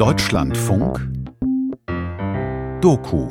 [0.00, 0.98] Deutschlandfunk
[2.80, 3.28] Doku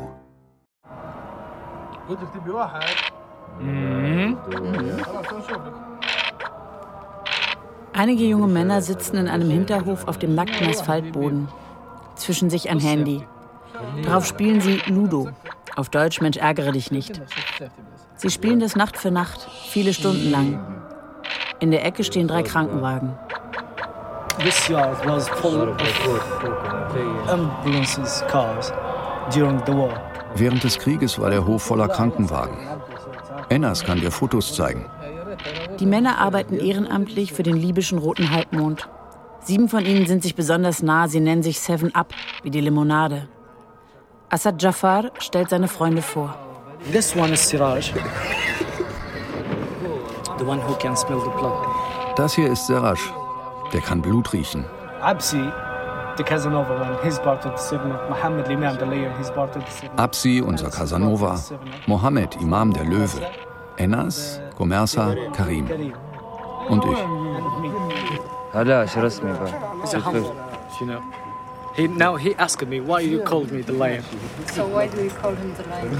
[7.92, 11.48] Einige junge Männer sitzen in einem Hinterhof auf dem nackten Asphaltboden.
[12.14, 13.26] Zwischen sich ein Handy.
[14.04, 15.30] Darauf spielen sie Ludo.
[15.74, 17.20] Auf Deutsch Mensch ärgere dich nicht.
[18.14, 20.64] Sie spielen das Nacht für Nacht, viele Stunden lang.
[21.58, 23.18] In der Ecke stehen drei Krankenwagen.
[24.38, 25.76] This yard was full of
[27.28, 28.72] ambulances, cars
[29.32, 29.92] during the war.
[30.34, 32.56] Während des Krieges war der Hof voller Krankenwagen.
[33.48, 34.86] Enas kann dir Fotos zeigen.
[35.78, 38.88] Die Männer arbeiten ehrenamtlich für den libyschen Roten Halbmond.
[39.40, 43.28] Sieben von ihnen sind sich besonders nah, sie nennen sich Seven Up, wie die Limonade.
[44.28, 46.34] Assad Jafar stellt seine Freunde vor.
[46.92, 47.92] This one is Siraj.
[50.38, 51.66] The one who can smell the blood.
[52.16, 52.98] Das hier ist Seraj.
[53.72, 54.64] Der kann Blut riechen.
[55.00, 55.40] Absi,
[56.16, 57.90] the Casanova one, he's part of the seven.
[58.08, 59.96] Mohammed Imam, the layer, he's part of the seven.
[59.96, 61.38] Absi, unser Casanova.
[61.86, 63.22] Mohammed, Imam der Löwe.
[63.78, 65.66] Enas, Gomersa, Karim.
[66.68, 66.98] Und ich.
[71.76, 74.02] He now he asked me why you called me the lion.
[74.52, 75.98] So why do you call him the lion?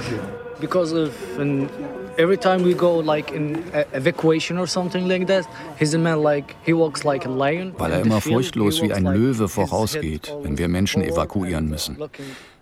[0.61, 1.71] Because of an,
[2.19, 5.47] every time we go like in e-, evacuation or something like that,
[5.79, 7.73] he's a man like he walks like a lion.
[7.79, 11.97] Weil er immer furchtlos wie ein Löwe vorausgeht, wenn wir Menschen evakuieren müssen.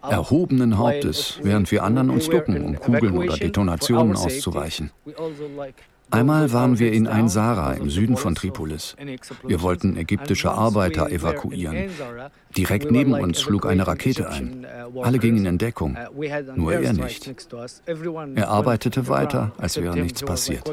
[0.02, 4.90] Erhobenen Hauptes, während wir anderen uns ducken, um Kugeln oder Detonationen auszuweichen.
[6.10, 8.96] Einmal waren wir in down Ein Sara because im Süden von Tripolis.
[9.44, 11.90] Wir wollten ägyptische Arbeiter evakuieren.
[12.56, 14.66] Direkt neben uns schlug eine Rakete ein.
[15.02, 15.58] Alle gingen in.
[15.58, 15.96] Deckung.
[16.56, 17.30] Nur er nicht.
[18.34, 20.70] Er arbeitete weiter, als wäre nichts passiert.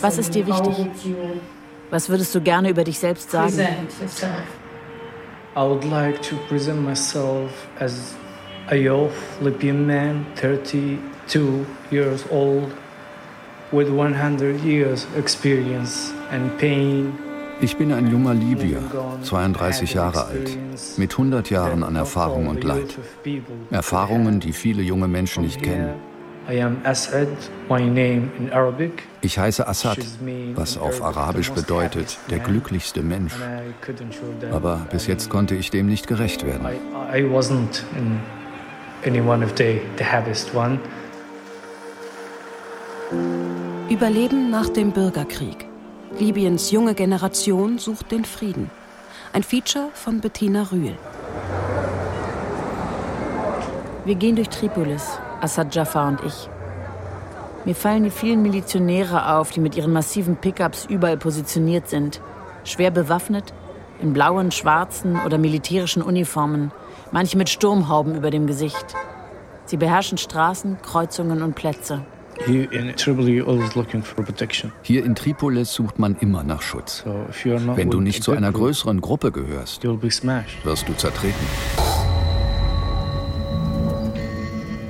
[0.00, 0.74] Was ist dir wichtig?
[1.90, 3.52] Was würdest du gerne über dich selbst sagen?
[5.56, 8.14] I would like to present myself as
[8.70, 9.10] a young
[9.40, 12.72] Libyan man, 32 years old,
[13.72, 17.12] with 100 years experience and pain.
[17.60, 18.80] Ich bin ein junger Libyer,
[19.22, 20.56] 32 Jahre alt,
[20.96, 22.98] mit 100 Jahren an Erfahrung und Leid.
[23.70, 25.94] Erfahrungen, die viele junge Menschen nicht kennen.
[26.48, 27.28] I am Asad,
[27.68, 29.02] my name in Arabic.
[29.20, 29.98] Ich heiße Assad,
[30.54, 33.34] was auf Arabisch bedeutet, der glücklichste Mensch.
[34.50, 36.66] Aber bis jetzt konnte ich dem nicht gerecht werden.
[39.04, 40.78] Any one of the, the happiest one.
[43.88, 45.66] Überleben nach dem Bürgerkrieg.
[46.18, 48.70] Libyens junge Generation sucht den Frieden.
[49.32, 50.96] Ein Feature von Bettina Rühl.
[54.04, 56.48] Wir gehen durch Tripolis, Assad Jafar und ich.
[57.64, 62.20] Mir fallen die vielen Milizionäre auf, die mit ihren massiven Pickups überall positioniert sind.
[62.64, 63.52] Schwer bewaffnet,
[64.00, 66.72] in blauen, schwarzen oder militärischen Uniformen,
[67.12, 68.86] manche mit Sturmhauben über dem Gesicht.
[69.66, 72.04] Sie beherrschen Straßen, Kreuzungen und Plätze.
[74.82, 77.04] Hier in Tripolis sucht man immer nach Schutz.
[77.44, 81.46] Wenn du nicht zu einer größeren Gruppe gehörst, wirst du zertreten.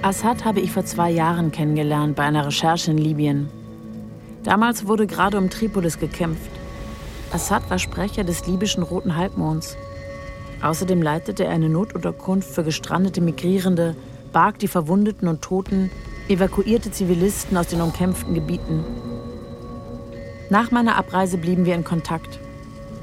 [0.03, 3.49] Assad habe ich vor zwei Jahren kennengelernt bei einer Recherche in Libyen.
[4.45, 6.51] Damals wurde gerade um Tripolis gekämpft.
[7.33, 9.77] Assad war Sprecher des libyschen Roten Halbmonds.
[10.63, 13.97] Außerdem leitete er eine Notunterkunft für gestrandete Migrierende,
[14.33, 15.91] barg die Verwundeten und Toten,
[16.29, 18.85] evakuierte Zivilisten aus den umkämpften Gebieten.
[20.51, 22.39] Nach meiner Abreise blieben wir in Kontakt.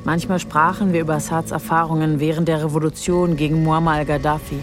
[0.04, 4.60] Manchmal sprachen wir über Assads Erfahrungen während der Revolution gegen Muammar al-Gaddafi.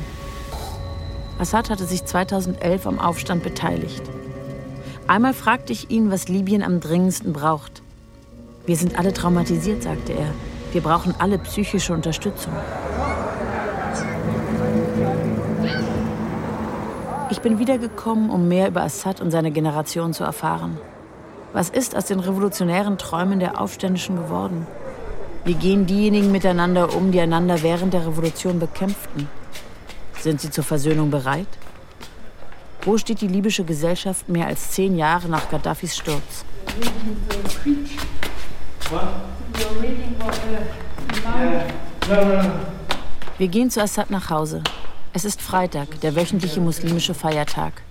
[1.39, 4.03] Assad hatte sich 2011 am Aufstand beteiligt.
[5.07, 7.83] Einmal fragte ich ihn, was Libyen am dringendsten braucht.
[8.65, 10.33] Wir sind alle traumatisiert, sagte er.
[10.75, 12.53] Wir brauchen alle psychische Unterstützung.
[17.31, 20.77] Ich bin wiedergekommen, um mehr über Assad und seine Generation zu erfahren.
[21.53, 24.67] Was ist aus den revolutionären Träumen der Aufständischen geworden?
[25.45, 29.29] Wie gehen diejenigen miteinander um, die einander während der Revolution bekämpften?
[30.19, 31.47] Sind sie zur Versöhnung bereit?
[32.83, 36.45] Wo steht die libysche Gesellschaft mehr als zehn Jahre nach Gaddafis Sturz?
[43.39, 44.63] Wir gehen zu Assad nach Hause.
[45.13, 47.83] Es ist Freitag, der wöchentliche muslimische Feiertag.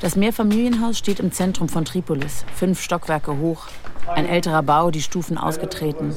[0.00, 3.66] Das Mehrfamilienhaus steht im Zentrum von Tripolis, fünf Stockwerke hoch.
[4.06, 6.14] Ein älterer Bau, die Stufen ausgetreten.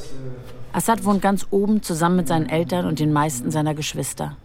[0.74, 4.38] Assad wohnt ganz oben zusammen mit seinen Eltern und den meisten seiner Geschwister.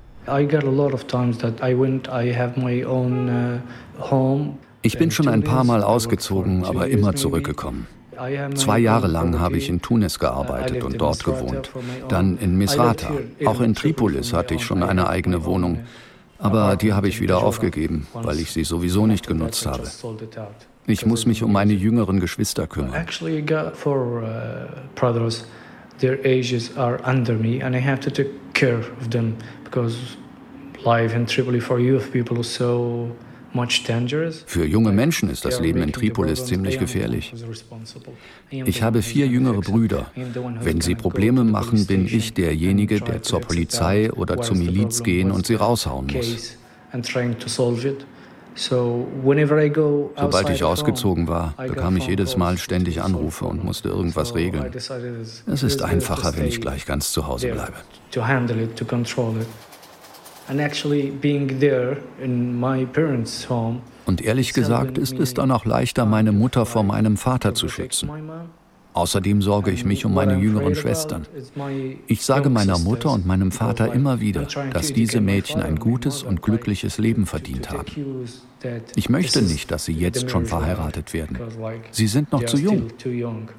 [4.11, 4.47] Uh.
[4.85, 7.87] Ich bin schon ein paar Mal ausgezogen, aber immer zurückgekommen.
[8.55, 11.71] Zwei Jahre lang habe ich in Tunis gearbeitet und dort gewohnt.
[12.09, 13.13] Dann in Misrata.
[13.45, 15.81] Auch in Tripolis hatte ich schon eine eigene Wohnung.
[16.39, 19.85] Aber die habe ich wieder aufgegeben, weil ich sie sowieso nicht genutzt habe.
[20.87, 23.07] Ich muss mich um meine jüngeren Geschwister kümmern.
[25.99, 29.97] Their ages are under me, and I have to take care of them because
[30.85, 33.15] life in Tripoli for youth people is so
[34.47, 37.35] für junge Menschen ist das Leben in Tripolis ziemlich gefährlich.
[38.51, 40.07] Ich habe vier jüngere Brüder.
[40.61, 45.47] Wenn sie Probleme machen, bin ich derjenige, der zur Polizei oder zur Miliz gehen und
[45.47, 46.57] sie raushauen muss.
[48.55, 54.73] Sobald ich ausgezogen war, bekam ich jedes Mal ständig Anrufe und musste irgendwas regeln.
[54.75, 57.75] Es ist einfacher, wenn ich gleich ganz zu Hause bleibe.
[64.05, 68.11] Und ehrlich gesagt ist es dann auch leichter, meine Mutter vor meinem Vater zu schützen.
[68.95, 71.27] Außerdem sorge ich mich um meine jüngeren Schwestern.
[72.07, 76.43] Ich sage meiner Mutter und meinem Vater immer wieder, dass diese Mädchen ein gutes und
[76.43, 77.87] glückliches Leben verdient haben.
[78.95, 81.39] Ich möchte nicht, dass sie jetzt schon verheiratet werden.
[81.91, 82.89] Sie sind noch zu jung.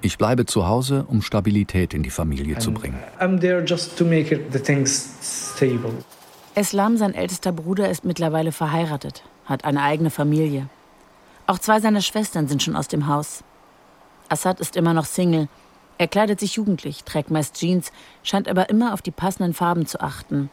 [0.01, 2.99] Ich bleibe zu Hause, um Stabilität in die Familie zu bringen.
[6.55, 10.69] Eslam, sein ältester Bruder, ist mittlerweile verheiratet, hat eine eigene Familie.
[11.47, 13.43] Auch zwei seiner Schwestern sind schon aus dem Haus.
[14.29, 15.47] Assad ist immer noch Single.
[15.97, 17.91] Er kleidet sich jugendlich, trägt meist Jeans,
[18.21, 20.51] scheint aber immer auf die passenden Farben zu achten.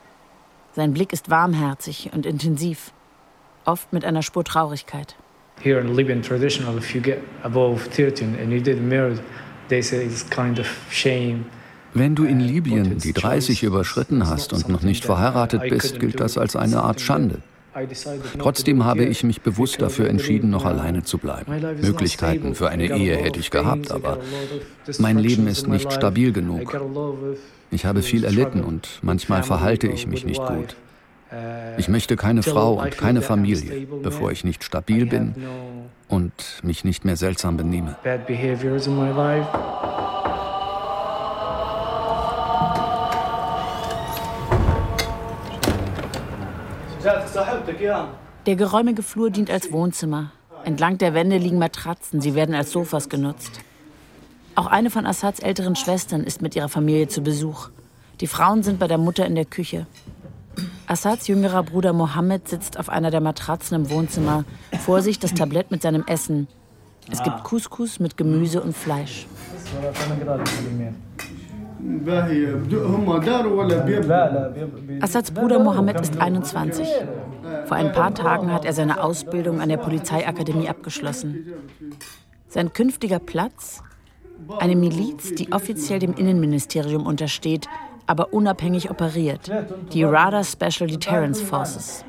[0.75, 2.93] Sein Blick ist warmherzig und intensiv,
[3.67, 5.17] oft mit einer Spur Traurigkeit.
[5.63, 9.19] Here in Libyan traditional, if you get above 13 and you didn't marry,
[9.69, 11.45] they say it's kind of shame.
[11.95, 16.39] Wenn du in Libyen die 30 überschritten hast und noch nicht verheiratet bist, gilt das
[16.39, 17.39] als eine Art Schande.
[18.39, 21.53] Trotzdem habe ich mich bewusst dafür entschieden, noch alleine zu bleiben.
[21.81, 24.19] Möglichkeiten für eine Ehe hätte ich gehabt, aber
[24.99, 26.81] mein Leben ist nicht stabil genug.
[27.71, 30.77] Ich habe viel erlitten und manchmal verhalte ich mich nicht gut.
[31.77, 35.35] Ich möchte keine Frau und keine Familie, bevor ich nicht stabil bin
[36.09, 36.33] und
[36.65, 37.97] mich nicht mehr seltsam benehme.
[48.47, 50.33] Der geräumige Flur dient als Wohnzimmer.
[50.65, 53.61] Entlang der Wände liegen Matratzen, sie werden als Sofas genutzt.
[54.55, 57.71] Auch eine von Assads älteren Schwestern ist mit ihrer Familie zu Besuch.
[58.21, 59.87] Die Frauen sind bei der Mutter in der Küche.
[60.87, 64.45] Assads jüngerer Bruder Mohammed sitzt auf einer der Matratzen im Wohnzimmer,
[64.85, 66.49] vor sich das Tablett mit seinem Essen.
[67.11, 69.27] Es gibt Couscous mit Gemüse und Fleisch.
[75.01, 76.89] Assads Bruder Mohammed ist 21.
[77.67, 81.53] Vor ein paar Tagen hat er seine Ausbildung an der Polizeiakademie abgeschlossen.
[82.49, 83.83] Sein künftiger Platz?
[84.59, 87.67] Eine Miliz, die offiziell dem Innenministerium untersteht,
[88.07, 89.51] aber unabhängig operiert,
[89.93, 92.05] die RADA Special Deterrence Forces.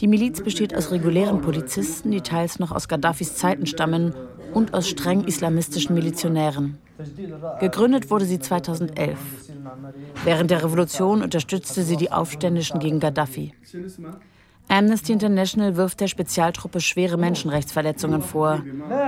[0.00, 4.14] Die Miliz besteht aus regulären Polizisten, die teils noch aus Gaddafis Zeiten stammen,
[4.54, 6.78] und aus streng islamistischen Milizionären.
[7.60, 9.18] Gegründet wurde sie 2011.
[10.24, 13.54] Während der Revolution unterstützte sie die Aufständischen gegen Gaddafi.
[14.68, 18.62] Amnesty International wirft der Spezialtruppe schwere Menschenrechtsverletzungen vor.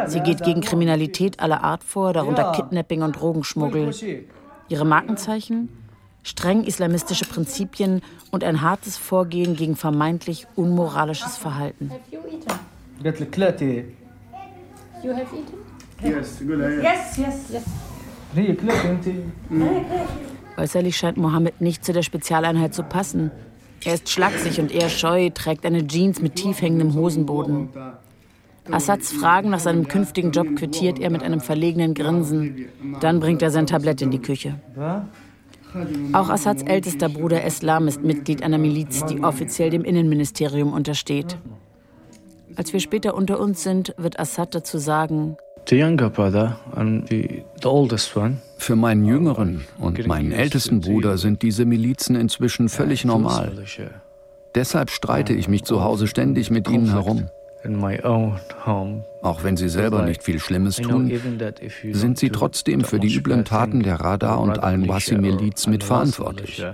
[0.06, 3.94] Sie geht gegen Kriminalität aller Art vor, darunter Kidnapping und Drogenschmuggel.
[4.68, 5.68] Ihre Markenzeichen?
[6.25, 11.90] Streng islamistische Prinzipien und ein hartes Vorgehen gegen vermeintlich unmoralisches Verhalten.
[15.02, 15.62] You have eaten?
[16.04, 16.59] Yes, good.
[16.59, 17.62] Yes, yes, yes.
[20.56, 23.30] Äußerlich scheint Mohammed nicht zu der Spezialeinheit zu passen.
[23.85, 27.68] Er ist schlaksig und eher scheu, trägt eine Jeans mit tief hängendem Hosenboden.
[28.71, 32.66] Assads Fragen nach seinem künftigen Job quittiert er mit einem verlegenen Grinsen.
[33.00, 34.61] Dann bringt er sein Tablett in die Küche.
[36.12, 41.38] Auch Assads ältester Bruder Eslam ist Mitglied einer Miliz, die offiziell dem Innenministerium untersteht.
[42.54, 45.37] Als wir später unter uns sind, wird Assad dazu sagen,
[48.59, 53.52] für meinen jüngeren und meinen ältesten Bruder sind diese Milizen inzwischen völlig normal.
[54.54, 57.28] Deshalb streite ich mich zu Hause ständig mit ihnen herum.
[59.23, 61.12] Auch wenn sie selber nicht viel Schlimmes tun,
[61.92, 66.64] sind sie trotzdem für die üblen Taten der Radar und Al-Wasi-Miliz mitverantwortlich.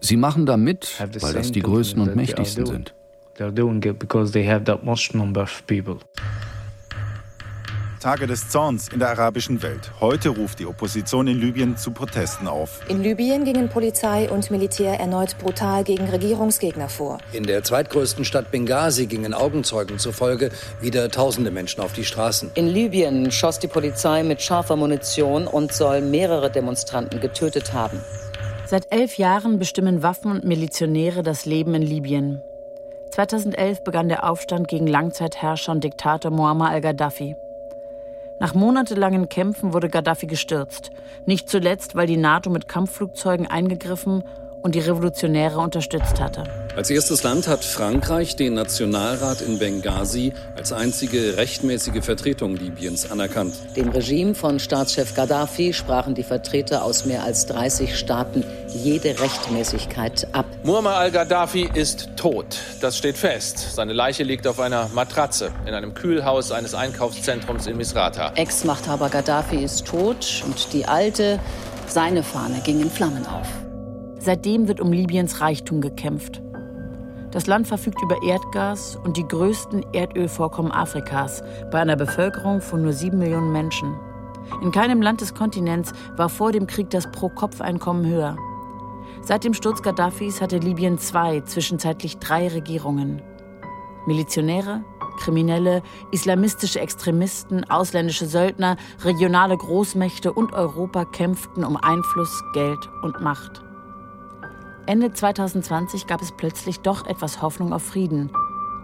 [0.00, 2.94] Sie machen da mit, weil das die Größten und Mächtigsten sind.
[8.06, 9.90] Tage des Zorns in der arabischen Welt.
[9.98, 12.88] Heute ruft die Opposition in Libyen zu Protesten auf.
[12.88, 17.18] In Libyen gingen Polizei und Militär erneut brutal gegen Regierungsgegner vor.
[17.32, 22.52] In der zweitgrößten Stadt Benghazi gingen Augenzeugen zufolge wieder tausende Menschen auf die Straßen.
[22.54, 28.00] In Libyen schoss die Polizei mit scharfer Munition und soll mehrere Demonstranten getötet haben.
[28.66, 32.40] Seit elf Jahren bestimmen Waffen und Milizionäre das Leben in Libyen.
[33.10, 37.34] 2011 begann der Aufstand gegen Langzeitherrscher und Diktator Muammar al-Gaddafi.
[38.38, 40.90] Nach monatelangen Kämpfen wurde Gaddafi gestürzt,
[41.24, 44.24] nicht zuletzt, weil die NATO mit Kampfflugzeugen eingegriffen
[44.66, 46.42] und die Revolutionäre unterstützt hatte.
[46.74, 53.54] Als erstes Land hat Frankreich den Nationalrat in Benghazi als einzige rechtmäßige Vertretung Libyens anerkannt.
[53.76, 58.44] Dem Regime von Staatschef Gaddafi sprachen die Vertreter aus mehr als 30 Staaten
[58.74, 60.46] jede Rechtmäßigkeit ab.
[60.64, 62.58] Muammar al-Gaddafi ist tot.
[62.80, 63.74] Das steht fest.
[63.76, 68.32] Seine Leiche liegt auf einer Matratze in einem Kühlhaus eines Einkaufszentrums in Misrata.
[68.34, 71.38] Ex-Machthaber Gaddafi ist tot und die alte,
[71.86, 73.65] seine Fahne ging in Flammen auf.
[74.26, 76.42] Seitdem wird um Libyens Reichtum gekämpft.
[77.30, 82.92] Das Land verfügt über Erdgas und die größten Erdölvorkommen Afrikas bei einer Bevölkerung von nur
[82.92, 83.94] sieben Millionen Menschen.
[84.64, 88.36] In keinem Land des Kontinents war vor dem Krieg das Pro-Kopf-Einkommen höher.
[89.22, 93.22] Seit dem Sturz Gaddafis hatte Libyen zwei, zwischenzeitlich drei Regierungen.
[94.08, 94.82] Milizionäre,
[95.20, 103.62] Kriminelle, islamistische Extremisten, ausländische Söldner, regionale Großmächte und Europa kämpften um Einfluss, Geld und Macht.
[104.88, 108.30] Ende 2020 gab es plötzlich doch etwas Hoffnung auf Frieden,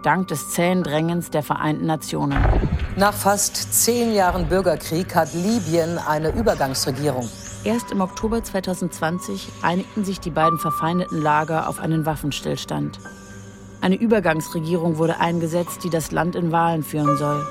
[0.03, 2.37] dank des zähen Drängens der Vereinten Nationen.
[2.97, 7.29] Nach fast zehn Jahren Bürgerkrieg hat Libyen eine Übergangsregierung.
[7.63, 12.99] Erst im Oktober 2020 einigten sich die beiden verfeindeten Lager auf einen Waffenstillstand.
[13.79, 17.47] Eine Übergangsregierung wurde eingesetzt, die das Land in Wahlen führen soll.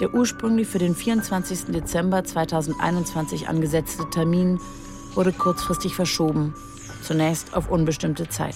[0.00, 1.72] Der ursprünglich für den 24.
[1.72, 4.60] Dezember 2021 angesetzte Termin
[5.14, 6.54] wurde kurzfristig verschoben,
[7.01, 8.55] zunächst auf unbestimmte Zeit.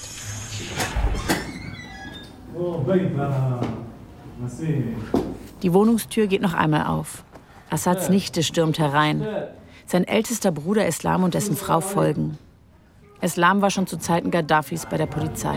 [5.63, 7.23] Die Wohnungstür geht noch einmal auf.
[7.69, 9.25] Assads Nichte stürmt herein.
[9.85, 12.37] Sein ältester Bruder Islam und dessen Frau folgen.
[13.21, 15.55] Islam war schon zu Zeiten Gaddafis bei der Polizei.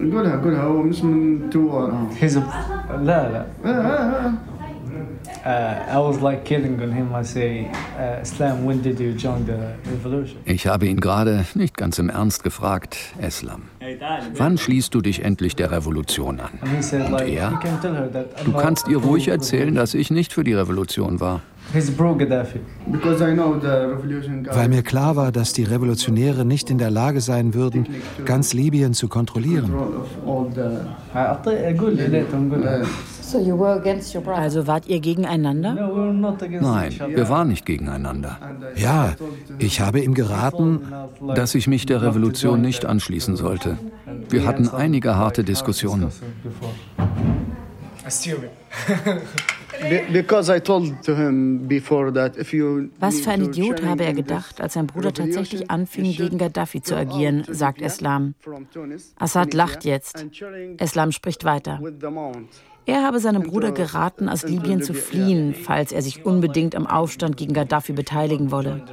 [0.00, 2.42] نقولها قولها هو مش من تو حزب
[2.90, 3.44] لا لا
[10.45, 13.63] ich habe ihn gerade nicht ganz im Ernst gefragt, Eslam.
[14.35, 16.51] Wann schließt du dich endlich der Revolution an?
[16.61, 17.59] Und er?
[18.43, 21.41] Du kannst ihr ruhig erzählen, dass ich nicht für die Revolution war.
[24.53, 27.87] Weil mir klar war, dass die Revolutionäre nicht in der Lage sein würden,
[28.25, 29.73] ganz Libyen zu kontrollieren.
[34.27, 35.73] Also wart ihr gegeneinander?
[35.73, 38.37] Nein, wir waren nicht gegeneinander.
[38.75, 39.15] Ja,
[39.59, 40.81] ich habe ihm geraten,
[41.35, 43.77] dass ich mich der Revolution nicht anschließen sollte.
[44.29, 46.11] Wir hatten einige harte Diskussionen.
[52.99, 56.95] Was für ein Idiot habe er gedacht, als sein Bruder tatsächlich anfing, gegen Gaddafi zu
[56.95, 58.35] agieren, sagt Eslam.
[59.17, 60.25] Assad lacht jetzt.
[60.77, 61.79] Eslam spricht weiter.
[62.85, 67.37] Er habe seinem Bruder geraten, aus Libyen zu fliehen, falls er sich unbedingt am Aufstand
[67.37, 68.83] gegen Gaddafi beteiligen wolle.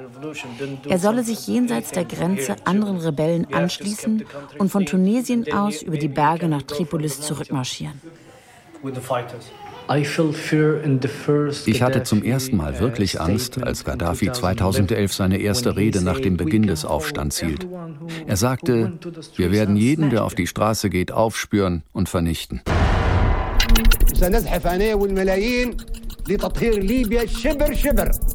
[0.89, 4.25] Er solle sich jenseits der Grenze anderen Rebellen anschließen
[4.59, 8.01] und von Tunesien aus über die Berge nach Tripolis zurückmarschieren.
[11.67, 16.37] Ich hatte zum ersten Mal wirklich Angst, als Gaddafi 2011 seine erste Rede nach dem
[16.37, 17.67] Beginn des Aufstands hielt.
[18.27, 18.93] Er sagte,
[19.37, 22.63] wir werden jeden, der auf die Straße geht, aufspüren und vernichten.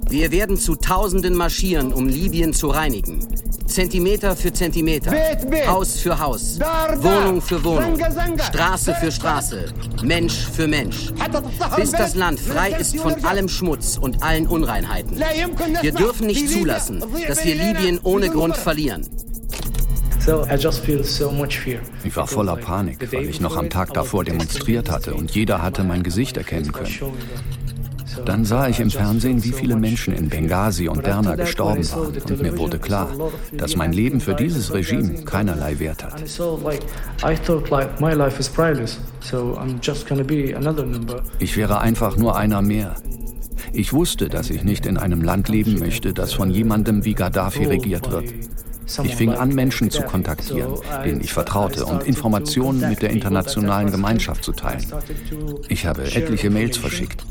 [0.10, 3.26] Wir werden zu Tausenden marschieren, um Libyen zu reinigen.
[3.68, 5.12] Zentimeter für Zentimeter,
[5.68, 7.98] Haus für Haus, Wohnung für Wohnung,
[8.40, 9.66] Straße für Straße,
[10.04, 11.12] Mensch für Mensch,
[11.76, 15.20] bis das Land frei ist von allem Schmutz und allen Unreinheiten.
[15.82, 19.08] Wir dürfen nicht zulassen, dass wir Libyen ohne Grund verlieren.
[22.04, 25.84] Ich war voller Panik, weil ich noch am Tag davor demonstriert hatte und jeder hatte
[25.86, 26.94] mein Gesicht erkennen können.
[28.26, 32.42] Dann sah ich im Fernsehen, wie viele Menschen in Benghazi und Derna gestorben waren und
[32.42, 33.10] mir wurde klar,
[33.54, 36.22] dass mein Leben für dieses Regime keinerlei Wert hat.
[41.40, 42.96] Ich wäre einfach nur einer mehr.
[43.72, 47.66] Ich wusste, dass ich nicht in einem Land leben möchte, das von jemandem wie Gaddafi
[47.66, 48.26] regiert wird.
[49.04, 54.44] Ich fing an, Menschen zu kontaktieren, denen ich vertraute, und Informationen mit der internationalen Gemeinschaft
[54.44, 54.86] zu teilen.
[55.68, 57.26] Ich habe etliche Mails verschickt.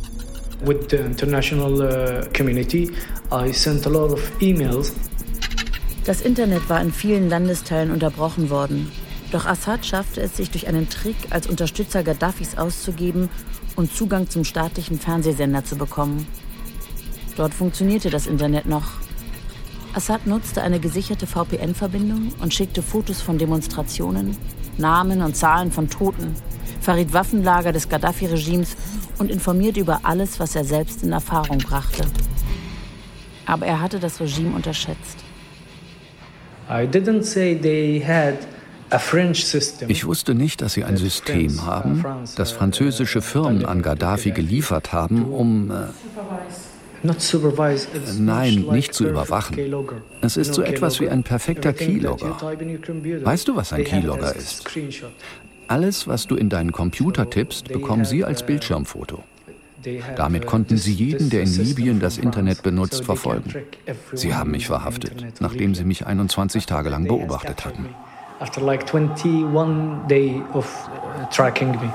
[0.65, 2.91] With the international uh, community,
[3.31, 4.93] I sent a lot of emails.
[6.05, 8.91] Das Internet war in vielen Landesteilen unterbrochen worden.
[9.33, 13.29] Doch Assad schaffte es, sich durch einen Trick als Unterstützer Gaddafis auszugeben
[13.75, 16.27] und Zugang zum staatlichen Fernsehsender zu bekommen.
[17.37, 19.06] Dort funktionierte das Internet noch.
[19.97, 24.37] Assad nutzte eine gesicherte VPN-Verbindung und schickte Fotos von Demonstrationen,
[24.76, 26.35] Namen und Zahlen von Toten,
[26.83, 28.76] verriet Waffenlager des Gaddafi-Regimes
[29.17, 32.05] und informierte über alles, was er selbst in Erfahrung brachte.
[33.47, 35.25] Aber er hatte das Regime unterschätzt.
[39.88, 42.05] Ich wusste nicht, dass sie ein System haben,
[42.37, 45.71] das französische Firmen an Gaddafi geliefert haben, um...
[45.71, 45.87] Äh,
[48.19, 49.59] Nein, nicht zu überwachen.
[50.21, 52.37] Es ist so etwas wie ein perfekter Keylogger.
[53.23, 54.65] Weißt du, was ein Keylogger ist?
[55.69, 59.23] Alles, was du in deinen Computer tippst, bekommen sie als Bildschirmfoto.
[60.17, 63.55] Damit konnten sie jeden, der in Libyen das Internet benutzt, verfolgen.
[64.12, 67.87] Sie haben mich verhaftet, nachdem sie mich 21 Tage lang beobachtet hatten.
[68.38, 70.67] After like 21 days of
[71.31, 71.91] tracking me.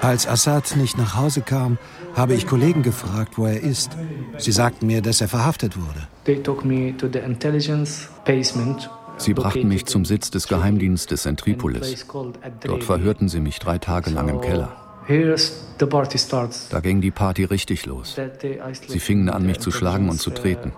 [0.00, 1.78] Als Assad nicht nach Hause kam,
[2.14, 3.96] habe ich Kollegen gefragt, wo er ist.
[4.38, 6.08] Sie sagten mir, dass er verhaftet wurde.
[9.18, 12.06] Sie brachten mich zum Sitz des Geheimdienstes in Tripolis.
[12.64, 14.72] Dort verhörten sie mich drei Tage lang im Keller.
[16.70, 18.16] Da ging die Party richtig los.
[18.86, 20.72] Sie fingen an, mich zu schlagen und zu treten.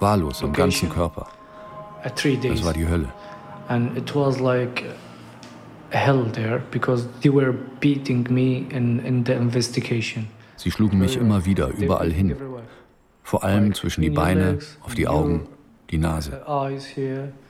[0.00, 1.28] Wahllos im ganzen Körper.
[2.02, 3.08] Das war die Hölle
[3.70, 4.84] and it was like
[5.90, 10.26] hell there because they were beating me in, in the investigation.
[10.56, 12.36] Sie schlugen mich immer wieder überall hin.
[13.22, 15.46] Vor allem zwischen die Beine, auf die Augen,
[15.90, 16.42] die Nase.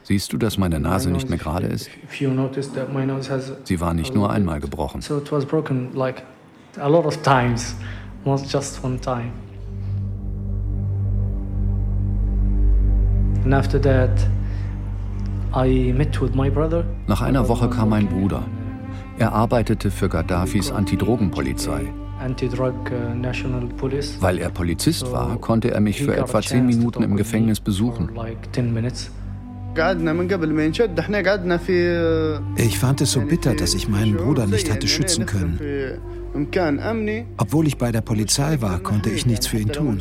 [0.03, 1.91] Siehst du, dass meine Nase nicht mehr gerade ist?
[3.65, 5.03] Sie war nicht nur einmal gebrochen.
[6.79, 7.75] A lot of times,
[8.25, 9.33] not just one time.
[13.45, 14.11] And after that,
[17.07, 18.43] nach einer Woche kam mein Bruder.
[19.19, 21.83] Er arbeitete für Gaddafis Antidrogenpolizei.
[21.83, 22.35] Uh,
[24.21, 28.11] Weil er Polizist war, konnte er mich für etwa zehn Minuten im Gefängnis besuchen.
[32.57, 35.61] Ich fand es so bitter, dass ich meinen Bruder nicht hatte schützen können.
[37.39, 39.99] Obwohl ich bei der Polizei war, konnte ich nichts für ihn tun.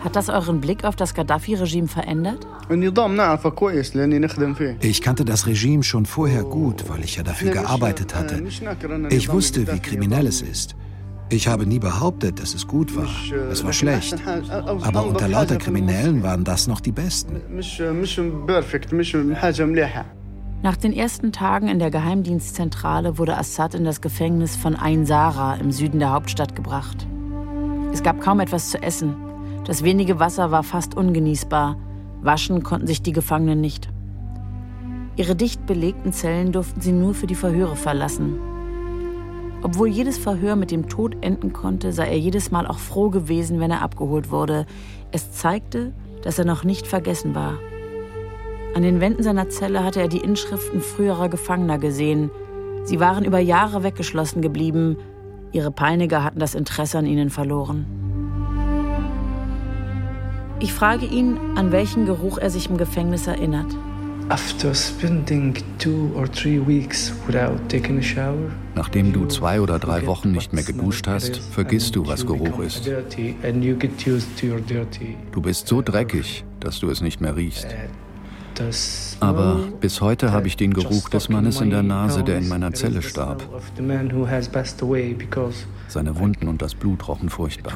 [0.00, 2.46] Hat das euren Blick auf das Gaddafi-Regime verändert?
[4.80, 8.42] Ich kannte das Regime schon vorher gut, weil ich ja dafür gearbeitet hatte.
[9.10, 10.76] Ich wusste, wie kriminell es ist.
[11.30, 13.08] Ich habe nie behauptet, dass es gut war.
[13.50, 14.16] Es war schlecht.
[14.50, 17.36] Aber unter lauter Kriminellen waren das noch die Besten.
[20.60, 25.54] Nach den ersten Tagen in der Geheimdienstzentrale wurde Assad in das Gefängnis von Ain Sara
[25.54, 27.06] im Süden der Hauptstadt gebracht.
[27.92, 29.14] Es gab kaum etwas zu essen.
[29.64, 31.76] Das wenige Wasser war fast ungenießbar.
[32.22, 33.88] Waschen konnten sich die Gefangenen nicht.
[35.14, 38.40] Ihre dicht belegten Zellen durften sie nur für die Verhöre verlassen.
[39.62, 43.60] Obwohl jedes Verhör mit dem Tod enden konnte, sei er jedes Mal auch froh gewesen,
[43.60, 44.66] wenn er abgeholt wurde.
[45.12, 45.92] Es zeigte,
[46.22, 47.58] dass er noch nicht vergessen war.
[48.74, 52.30] An den Wänden seiner Zelle hatte er die Inschriften früherer Gefangener gesehen.
[52.84, 54.96] Sie waren über Jahre weggeschlossen geblieben.
[55.52, 57.86] Ihre Peiniger hatten das Interesse an ihnen verloren.
[60.60, 63.76] Ich frage ihn, an welchen Geruch er sich im Gefängnis erinnert.
[68.74, 72.90] Nachdem du zwei oder drei Wochen nicht mehr geduscht hast, vergisst du, was Geruch ist.
[75.32, 77.68] Du bist so dreckig, dass du es nicht mehr riechst.
[79.20, 82.72] Aber bis heute habe ich den Geruch des Mannes in der Nase, der in meiner
[82.72, 83.42] Zelle starb.
[85.88, 87.72] Seine Wunden und das Blut rochen furchtbar.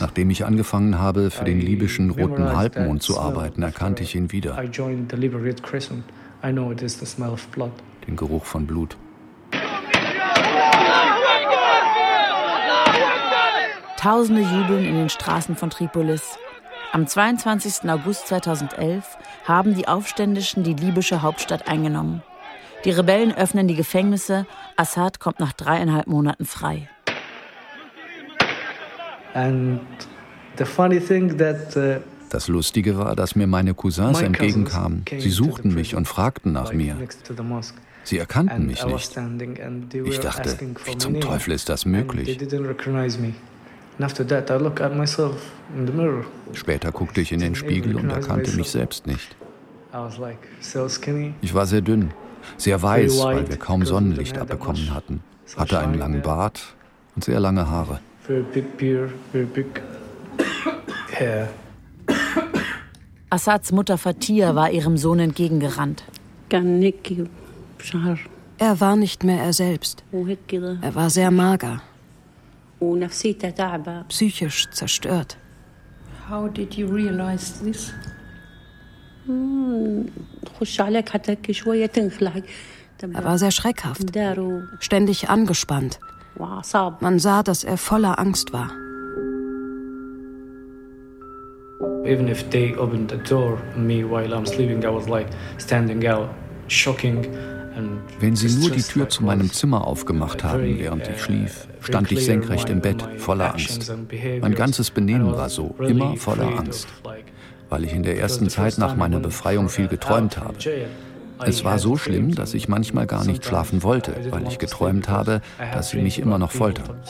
[0.00, 4.58] Nachdem ich angefangen habe, für den libyschen Roten Halbmond zu arbeiten, erkannte ich ihn wieder.
[8.06, 8.96] Den Geruch von Blut.
[14.04, 16.36] Tausende jubeln in den Straßen von Tripolis.
[16.92, 17.88] Am 22.
[17.88, 19.02] August 2011
[19.44, 22.22] haben die Aufständischen die libysche Hauptstadt eingenommen.
[22.84, 24.44] Die Rebellen öffnen die Gefängnisse.
[24.76, 26.90] Assad kommt nach dreieinhalb Monaten frei.
[29.32, 29.80] And
[30.58, 35.06] the funny thing that uh Das Lustige war, dass mir meine Cousins entgegenkamen.
[35.18, 36.98] Sie suchten mich und fragten nach mir.
[38.02, 39.16] Sie erkannten mich nicht.
[40.04, 42.38] Ich dachte, wie zum Teufel ist das möglich?
[46.52, 49.36] Später guckte ich in den Spiegel und erkannte mich selbst nicht.
[51.40, 52.12] Ich war sehr dünn,
[52.56, 55.22] sehr weiß, weil wir kaum Sonnenlicht abbekommen hatten,
[55.56, 56.74] hatte einen langen Bart
[57.14, 58.00] und sehr lange Haare.
[63.30, 66.04] Assads Mutter Fatia war ihrem Sohn entgegengerannt.
[68.58, 70.02] Er war nicht mehr er selbst.
[70.82, 71.82] Er war sehr mager,
[74.08, 75.36] psychisch zerstört.
[76.28, 77.92] How did you realize this?
[83.02, 84.16] Er war sehr schreckhaft,
[84.80, 85.98] ständig angespannt.
[87.00, 88.70] Man sah, dass er voller Angst war.
[92.04, 96.06] Even if they opened the door on me while I'm sleeping, I was like standing
[96.06, 96.28] out,
[96.68, 97.26] shocking.
[98.20, 102.24] Wenn sie nur die Tür zu meinem Zimmer aufgemacht haben, während ich schlief, stand ich
[102.24, 103.92] senkrecht im Bett, voller Angst.
[104.40, 106.88] Mein ganzes Benehmen war so, immer voller Angst,
[107.68, 110.54] weil ich in der ersten Zeit nach meiner Befreiung viel geträumt habe.
[111.40, 115.40] Es war so schlimm, dass ich manchmal gar nicht schlafen wollte, weil ich geträumt habe,
[115.72, 117.00] dass sie mich immer noch foltern.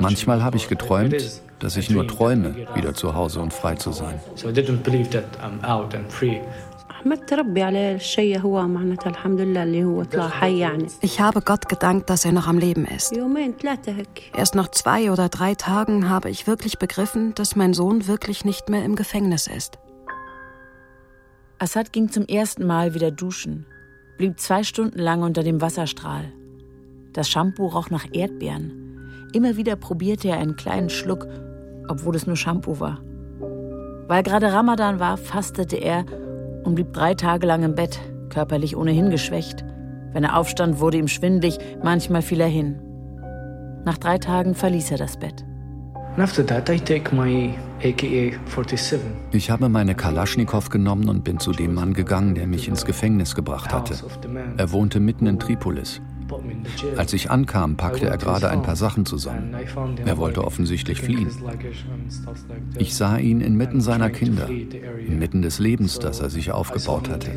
[0.00, 1.16] Manchmal habe ich geträumt,
[1.58, 4.20] dass ich nur träume, wieder zu Hause und frei zu sein.
[11.02, 13.14] Ich habe Gott gedankt, dass er noch am Leben ist.
[14.36, 18.68] Erst nach zwei oder drei Tagen habe ich wirklich begriffen, dass mein Sohn wirklich nicht
[18.68, 19.78] mehr im Gefängnis ist.
[21.60, 23.66] Assad ging zum ersten Mal wieder duschen,
[24.18, 26.32] blieb zwei Stunden lang unter dem Wasserstrahl.
[27.12, 29.28] Das Shampoo roch nach Erdbeeren.
[29.32, 31.28] Immer wieder probierte er einen kleinen Schluck,
[31.86, 33.00] obwohl es nur Shampoo war.
[34.08, 36.04] Weil gerade Ramadan war, fastete er
[36.66, 39.64] und blieb drei Tage lang im Bett, körperlich ohnehin geschwächt.
[40.12, 42.80] Wenn er aufstand, wurde ihm schwindlig, manchmal fiel er hin.
[43.84, 45.44] Nach drei Tagen verließ er das Bett.
[49.32, 53.34] Ich habe meine Kalaschnikow genommen und bin zu dem Mann gegangen, der mich ins Gefängnis
[53.34, 53.94] gebracht hatte.
[54.56, 56.00] Er wohnte mitten in Tripolis.
[56.96, 59.54] Als ich ankam, packte er gerade ein paar Sachen zusammen.
[60.04, 61.30] Er wollte offensichtlich fliehen.
[62.78, 67.30] Ich sah ihn inmitten seiner Kinder, inmitten des Lebens, das er sich aufgebaut hatte.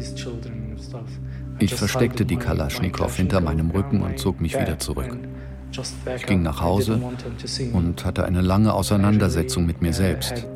[1.59, 5.17] Ich versteckte die Kalaschnikow hinter meinem Rücken und zog mich wieder zurück.
[6.15, 7.01] Ich ging nach Hause
[7.73, 10.47] und hatte eine lange Auseinandersetzung mit mir selbst.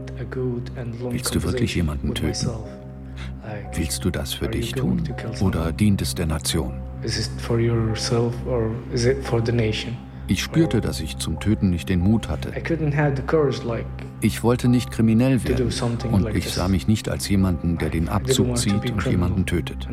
[1.10, 2.50] Willst du wirklich jemanden töten?
[3.74, 5.04] Willst du das für dich tun
[5.42, 6.74] oder dient es der Nation?
[10.28, 12.54] Ich spürte, dass ich zum Töten nicht den Mut hatte.
[14.22, 15.70] Ich wollte nicht kriminell werden
[16.12, 19.90] und ich sah mich nicht als jemanden, der den Abzug zieht und jemanden tötet.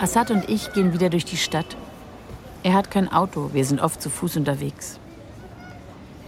[0.00, 1.78] Assad und ich gehen wieder durch die Stadt.
[2.62, 5.00] Er hat kein Auto, wir sind oft zu Fuß unterwegs.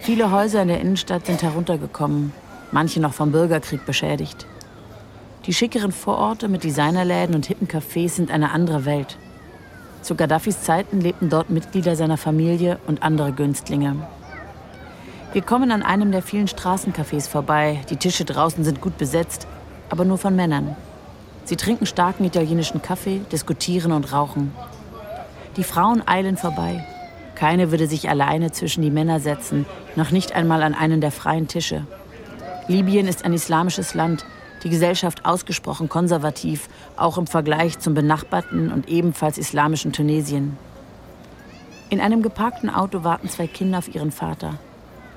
[0.06, 2.32] Viele Häuser in der Innenstadt sind heruntergekommen,
[2.70, 4.46] manche noch vom Bürgerkrieg beschädigt.
[5.46, 9.18] Die schickeren Vororte mit Designerläden und hippen Cafés sind eine andere Welt.
[10.02, 13.96] Zu Gaddafis Zeiten lebten dort Mitglieder seiner Familie und andere Günstlinge.
[15.32, 17.80] Wir kommen an einem der vielen Straßencafés vorbei.
[17.90, 19.48] Die Tische draußen sind gut besetzt,
[19.90, 20.76] aber nur von Männern.
[21.46, 24.54] Sie trinken starken italienischen Kaffee, diskutieren und rauchen.
[25.56, 26.86] Die Frauen eilen vorbei.
[27.36, 31.46] Keine würde sich alleine zwischen die Männer setzen, noch nicht einmal an einen der freien
[31.46, 31.86] Tische.
[32.66, 34.24] Libyen ist ein islamisches Land,
[34.64, 40.56] die Gesellschaft ausgesprochen konservativ, auch im Vergleich zum benachbarten und ebenfalls islamischen Tunesien.
[41.90, 44.54] In einem geparkten Auto warten zwei Kinder auf ihren Vater.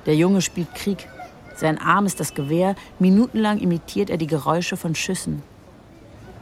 [0.06, 1.08] Der Junge spielt Krieg.
[1.56, 5.42] Sein Arm ist das Gewehr, minutenlang imitiert er die Geräusche von Schüssen.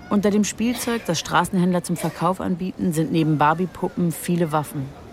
[0.09, 5.06] Unter dem Spielzeug, das Straßenhändler zum Verkauf anbieten, sind neben Barbie-Puppen viele Waffen.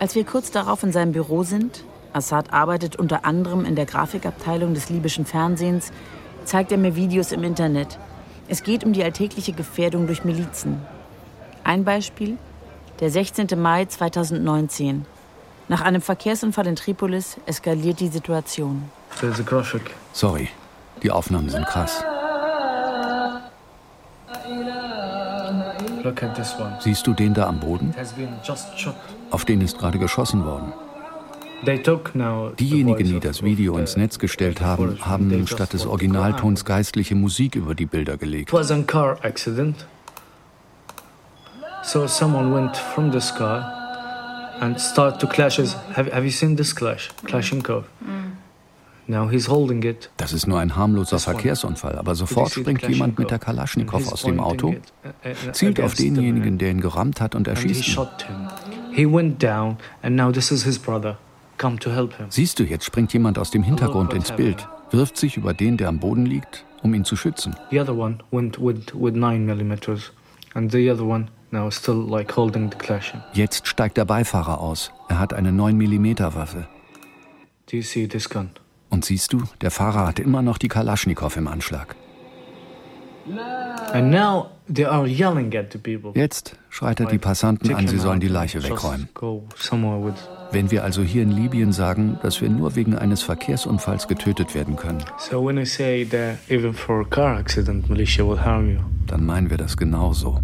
[0.00, 1.84] Als wir kurz darauf in seinem Büro sind,
[2.14, 5.92] Assad arbeitet unter anderem in der Grafikabteilung des libyschen Fernsehens,
[6.46, 7.98] zeigt er mir Videos im Internet.
[8.48, 10.80] Es geht um die alltägliche Gefährdung durch Milizen.
[11.64, 12.38] Ein Beispiel,
[13.00, 13.48] der 16.
[13.60, 15.04] Mai 2019.
[15.68, 18.90] Nach einem Verkehrsunfall in Tripolis eskaliert die Situation.
[20.14, 20.48] Sorry,
[21.02, 22.02] die Aufnahmen sind krass.
[26.80, 27.94] Siehst du den da am Boden?
[29.30, 30.72] Auf den ist gerade geschossen worden.
[32.58, 37.74] Diejenigen, die das Video ins Netz gestellt haben, haben statt des Originaltons geistliche Musik über
[37.74, 38.50] die Bilder gelegt.
[41.82, 43.62] So someone went from the sky
[44.60, 45.58] and started to clash.
[45.58, 47.10] Have, have you seen this clash?
[47.24, 47.84] Klashenkov.
[48.04, 48.32] Mm.
[48.99, 48.99] Now he's holding it.
[50.16, 54.40] Das ist nur ein harmloser Verkehrsunfall, aber sofort springt jemand mit der Kalaschnikow aus dem
[54.40, 57.96] Auto, uh, uh, zielt auf denjenigen, der ihn gerammt hat und erschießt ihn.
[62.28, 65.88] Siehst du, jetzt springt jemand aus dem Hintergrund ins Bild, wirft sich über den, der
[65.88, 67.54] am Boden liegt, um ihn zu schützen.
[67.70, 70.12] The other one went with with 9 millimeters
[70.54, 73.12] and the other one now still like holding the clash.
[73.32, 74.92] Jetzt steigt der Beifahrer aus.
[75.08, 76.66] Er hat eine 9 mm Waffe.
[77.70, 78.50] Do you see this gun?
[78.90, 81.96] Und siehst du, der Fahrer hat immer noch die Kalaschnikow im Anschlag.
[86.14, 89.08] Jetzt schreit er die Passanten an, sie sollen die Leiche wegräumen.
[90.52, 94.76] Wenn wir also hier in Libyen sagen, dass wir nur wegen eines Verkehrsunfalls getötet werden
[94.76, 95.04] können,
[99.06, 100.40] dann meinen wir das genauso.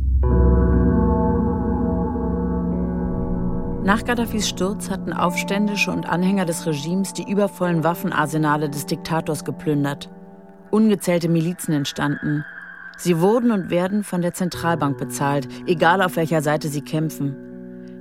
[3.87, 10.11] Nach Gaddafis Sturz hatten Aufständische und Anhänger des Regimes die übervollen Waffenarsenale des Diktators geplündert.
[10.73, 12.45] Ungezählte Milizen entstanden.
[12.99, 17.37] Sie wurden und werden von der Zentralbank bezahlt, egal auf welcher Seite sie kämpfen.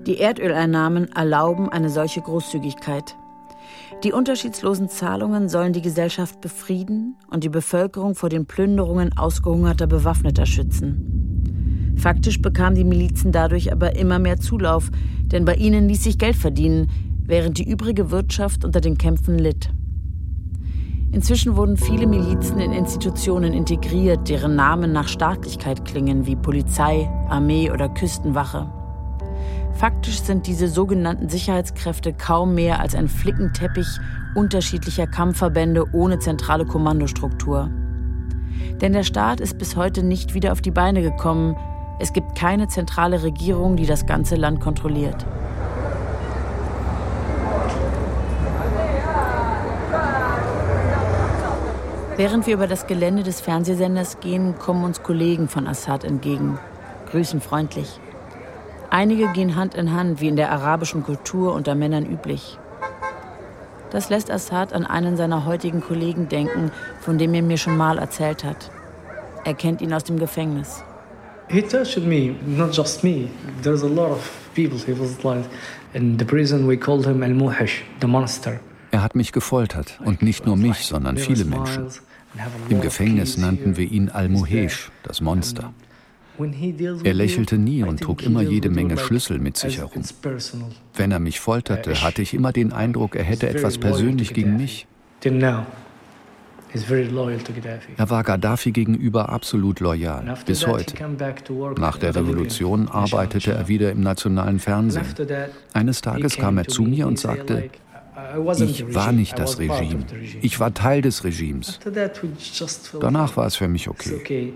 [0.08, 3.16] Die Erdöleinnahmen erlauben eine solche Großzügigkeit.
[4.04, 10.48] Die unterschiedslosen Zahlungen sollen die Gesellschaft befrieden und die Bevölkerung vor den Plünderungen ausgehungerter Bewaffneter
[10.48, 11.16] schützen.
[11.96, 14.90] Faktisch bekamen die Milizen dadurch aber immer mehr Zulauf,
[15.32, 16.90] denn bei ihnen ließ sich Geld verdienen,
[17.26, 19.70] während die übrige Wirtschaft unter den Kämpfen litt.
[21.12, 27.72] Inzwischen wurden viele Milizen in Institutionen integriert, deren Namen nach Staatlichkeit klingen, wie Polizei, Armee
[27.72, 28.70] oder Küstenwache.
[29.74, 33.88] Faktisch sind diese sogenannten Sicherheitskräfte kaum mehr als ein Flickenteppich
[34.36, 37.70] unterschiedlicher Kampfverbände ohne zentrale Kommandostruktur.
[38.82, 41.56] Denn der Staat ist bis heute nicht wieder auf die Beine gekommen,
[41.98, 45.26] es gibt keine zentrale Regierung, die das ganze Land kontrolliert.
[52.18, 56.58] Während wir über das Gelände des Fernsehsenders gehen, kommen uns Kollegen von Assad entgegen,
[57.12, 58.00] grüßen freundlich.
[58.90, 62.58] Einige gehen Hand in Hand, wie in der arabischen Kultur unter Männern üblich.
[63.90, 67.98] Das lässt Assad an einen seiner heutigen Kollegen denken, von dem er mir schon mal
[67.98, 68.72] erzählt hat.
[69.44, 70.84] Er kennt ihn aus dem Gefängnis.
[71.50, 73.30] He touched me, not just me.
[73.62, 75.46] There's a lot of people he was like.
[75.94, 78.60] In the prison we called him Al-Muhash, the monster.
[78.92, 81.88] Er hat mich gefoltert und nicht nur mich, sondern viele Menschen.
[82.70, 85.74] Im Gefängnis nannten wir ihn Al-Muhesh, das Monster.
[87.04, 90.04] Er lächelte nie und trug immer jede Menge Schlüssel mit sich herum.
[90.94, 94.88] Wenn er mich folterte, hatte ich immer den Eindruck, er hätte etwas persönlich gegen mich.
[97.98, 100.94] Er war Gaddafi gegenüber absolut loyal, bis heute.
[101.78, 105.06] Nach der Revolution arbeitete er wieder im nationalen Fernsehen.
[105.74, 107.70] Eines Tages kam er zu mir und sagte,
[108.60, 110.06] ich war nicht das Regime.
[110.42, 111.80] Ich war Teil des Regimes.
[113.00, 114.54] Danach war es für mich okay.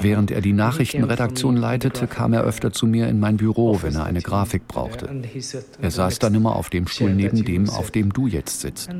[0.00, 4.04] Während er die Nachrichtenredaktion leitete, kam er öfter zu mir in mein Büro, wenn er
[4.04, 5.08] eine Grafik brauchte.
[5.80, 8.90] Er saß dann immer auf dem Stuhl neben dem, auf dem du jetzt sitzt.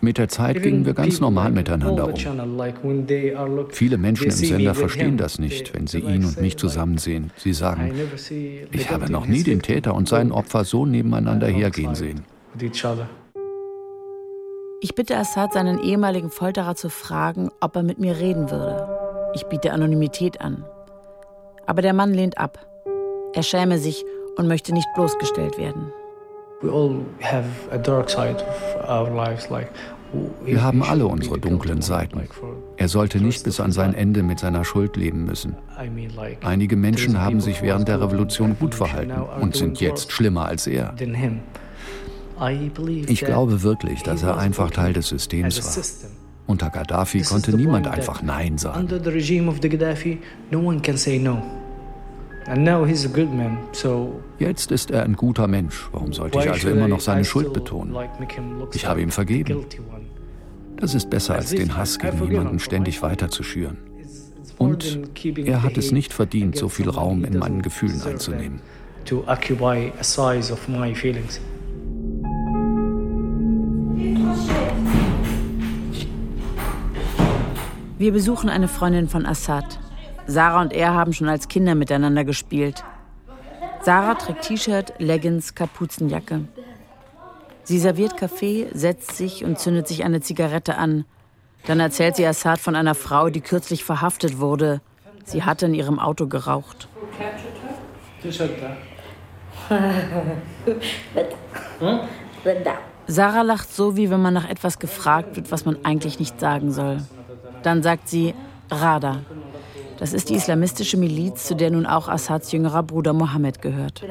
[0.00, 2.14] Mit der Zeit gingen wir ganz normal miteinander um.
[3.70, 7.30] Viele Menschen im Sender verstehen das nicht, wenn sie ihn und mich zusammen sehen.
[7.36, 7.92] Sie sagen,
[8.72, 12.22] ich habe noch nie den Täter und sein Opfer so nebeneinander hergehen sehen.
[14.84, 18.88] Ich bitte Assad, seinen ehemaligen Folterer zu fragen, ob er mit mir reden würde.
[19.32, 20.64] Ich biete Anonymität an.
[21.66, 22.58] Aber der Mann lehnt ab.
[23.32, 24.04] Er schäme sich
[24.36, 25.92] und möchte nicht bloßgestellt werden.
[30.44, 32.20] Wir haben alle unsere dunklen Seiten.
[32.76, 35.54] Er sollte nicht bis an sein Ende mit seiner Schuld leben müssen.
[36.42, 40.92] Einige Menschen haben sich während der Revolution gut verhalten und sind jetzt schlimmer als er.
[43.08, 45.84] Ich glaube wirklich, dass er einfach Teil des Systems war.
[46.46, 48.88] Unter Gaddafi konnte niemand einfach Nein sagen.
[54.38, 55.88] Jetzt ist er ein guter Mensch.
[55.92, 57.94] Warum sollte ich also immer noch seine Schuld betonen?
[58.72, 59.64] Ich habe ihm vergeben.
[60.76, 63.76] Das ist besser, als den Hass gegen jemanden ständig weiterzuschüren.
[64.58, 64.98] Und
[65.36, 68.60] er hat es nicht verdient, so viel Raum in meinen Gefühlen einzunehmen.
[78.02, 79.78] Wir besuchen eine Freundin von Assad.
[80.26, 82.82] Sarah und er haben schon als Kinder miteinander gespielt.
[83.82, 86.40] Sarah trägt T-Shirt, Leggings, Kapuzenjacke.
[87.62, 91.04] Sie serviert Kaffee, setzt sich und zündet sich eine Zigarette an.
[91.66, 94.80] Dann erzählt sie Assad von einer Frau, die kürzlich verhaftet wurde.
[95.22, 96.88] Sie hatte in ihrem Auto geraucht.
[103.06, 106.72] Sarah lacht so, wie wenn man nach etwas gefragt wird, was man eigentlich nicht sagen
[106.72, 106.98] soll.
[107.62, 108.34] Dann sagt sie
[108.70, 109.20] Rada.
[109.98, 114.02] Das ist die islamistische Miliz, zu der nun auch Assads jüngerer Bruder Mohammed gehört.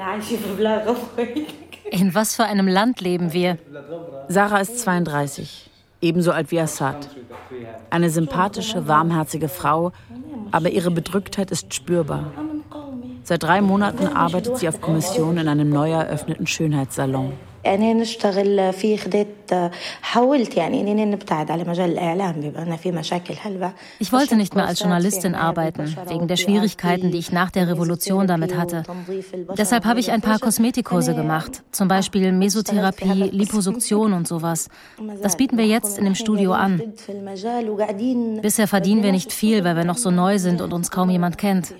[1.91, 3.57] In was für einem Land leben wir?
[4.29, 7.09] Sarah ist 32, ebenso alt wie Assad.
[7.89, 9.91] Eine sympathische, warmherzige Frau,
[10.51, 12.31] aber ihre Bedrücktheit ist spürbar.
[13.23, 17.33] Seit drei Monaten arbeitet sie auf Kommission in einem neu eröffneten Schönheitssalon.
[17.66, 19.54] أنا نشتغل في خديت
[20.02, 24.54] حاولت يعني إني نبتعد على مجال الإعلام بما أن في مشاكل هلبة Ich wollte nicht
[24.54, 28.82] mehr als Journalistin arbeiten, wegen der Schwierigkeiten, die ich nach der Revolution damit hatte.
[29.56, 34.68] Deshalb habe ich ein paar Kosmetikkurse gemacht, zum Beispiel Mesotherapie, Liposuktion und sowas.
[35.22, 36.80] Das bieten wir jetzt in dem Studio an.
[38.42, 41.38] Bisher verdienen wir nicht viel, weil wir noch so neu sind und uns kaum jemand
[41.38, 41.74] kennt.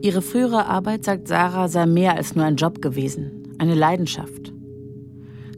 [0.00, 4.52] Ihre frühere Arbeit, sagt Sarah, sei mehr als nur ein Job gewesen, eine Leidenschaft.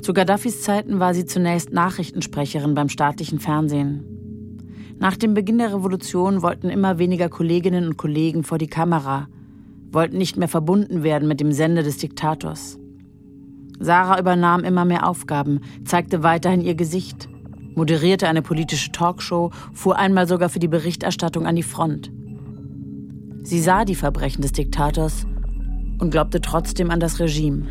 [0.00, 4.02] Zu Gaddafis Zeiten war sie zunächst Nachrichtensprecherin beim staatlichen Fernsehen.
[4.98, 9.28] Nach dem Beginn der Revolution wollten immer weniger Kolleginnen und Kollegen vor die Kamera,
[9.92, 12.78] wollten nicht mehr verbunden werden mit dem Sende des Diktators.
[13.78, 17.28] Sarah übernahm immer mehr Aufgaben, zeigte weiterhin ihr Gesicht,
[17.74, 22.10] moderierte eine politische Talkshow, fuhr einmal sogar für die Berichterstattung an die Front.
[23.42, 25.26] Sie sah die Verbrechen des Diktators
[25.98, 27.66] und glaubte trotzdem an das Regime.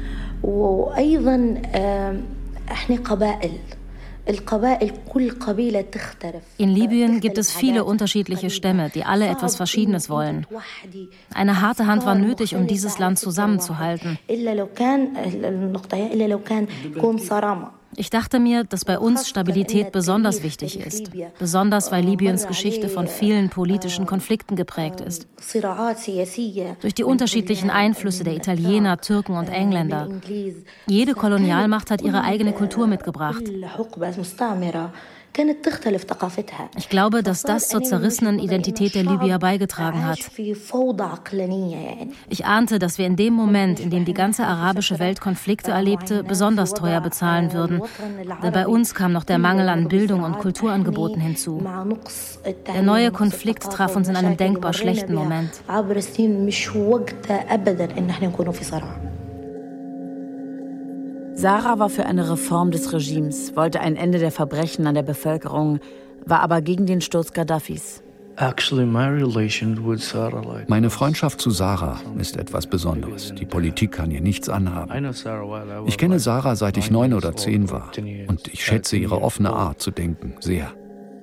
[6.58, 10.46] In Libyen gibt es viele unterschiedliche Stämme, die alle etwas Verschiedenes wollen.
[11.34, 14.20] Eine harte Hand war nötig, um dieses Land zusammenzuhalten.
[17.95, 23.08] Ich dachte mir, dass bei uns Stabilität besonders wichtig ist, besonders weil Libyens Geschichte von
[23.08, 25.28] vielen politischen Konflikten geprägt ist.
[26.82, 30.08] Durch die unterschiedlichen Einflüsse der Italiener, Türken und Engländer.
[30.88, 33.43] Jede Kolonialmacht hat ihre eigene Kultur mitgebracht.
[36.78, 40.20] Ich glaube, dass das zur zerrissenen Identität der Libyer beigetragen hat.
[42.30, 46.24] Ich ahnte, dass wir in dem Moment, in dem die ganze arabische Welt Konflikte erlebte,
[46.24, 47.82] besonders teuer bezahlen würden.
[48.44, 51.63] Denn bei uns kam noch der Mangel an Bildung und Kulturangeboten hinzu.
[52.68, 55.52] Der neue Konflikt traf uns in einem denkbar schlechten Moment.
[61.39, 65.80] Sarah war für eine Reform des Regimes, wollte ein Ende der Verbrechen an der Bevölkerung,
[66.25, 68.04] war aber gegen den Sturz Gaddafis.
[70.67, 73.34] Meine Freundschaft zu Sarah ist etwas Besonderes.
[73.36, 75.13] Die Politik kann ihr nichts anhaben.
[75.86, 77.89] Ich kenne Sarah seit ich neun oder zehn war
[78.28, 80.73] und ich schätze ihre offene Art zu denken sehr.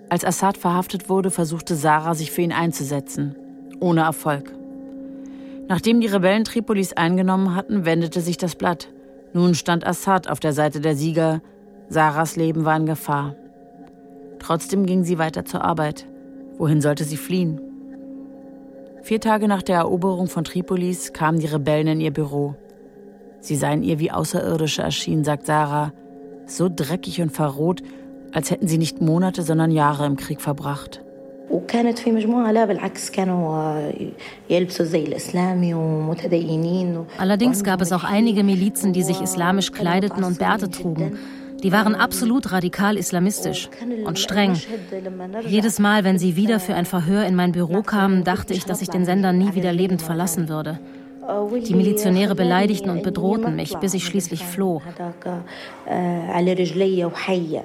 [0.09, 3.37] Als Assad verhaftet wurde, versuchte Sarah, sich für ihn einzusetzen.
[3.81, 4.51] Ohne Erfolg.
[5.69, 8.89] Nachdem die Rebellen Tripolis eingenommen hatten, wendete sich das Blatt.
[9.33, 11.41] Nun stand Assad auf der Seite der Sieger,
[11.89, 13.35] Sarahs Leben war in Gefahr.
[14.39, 16.07] Trotzdem ging sie weiter zur Arbeit.
[16.59, 17.61] Wohin sollte sie fliehen?
[19.03, 22.57] Vier Tage nach der Eroberung von Tripolis kamen die Rebellen in ihr Büro.
[23.41, 25.93] Sie seien ihr wie Außerirdische erschienen, sagt Sarah,
[26.47, 27.83] so dreckig und verroht,
[28.33, 31.03] als hätten sie nicht Monate, sondern Jahre im Krieg verbracht.
[31.52, 33.92] وكانت في مجموعة لا بالعكس كانوا
[34.50, 40.40] يلبسوا الزي الإسلامي ومتدينين Allerdings gab es auch einige Milizen, die sich islamisch kleideten und
[40.40, 41.18] Bärte trugen.
[41.64, 43.70] Die waren absolut radikal islamistisch
[44.06, 44.56] und streng.
[45.46, 48.82] Jedes Mal, wenn sie wieder für ein Verhör in mein Büro kamen, dachte ich, dass
[48.82, 50.80] ich den Sender nie wieder lebend verlassen würde.
[51.67, 54.83] Die Milizionäre beleidigten und bedrohten mich, bis ich schließlich floh.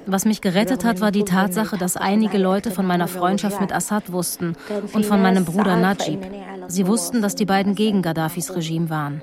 [0.06, 4.12] Was mich gerettet hat, war die Tatsache, dass einige Leute von meiner Freundschaft mit Assad
[4.12, 4.56] wussten
[4.92, 6.20] und von meinem Bruder Najib.
[6.68, 9.20] Sie wussten, dass die beiden gegen Gaddafis Regime waren.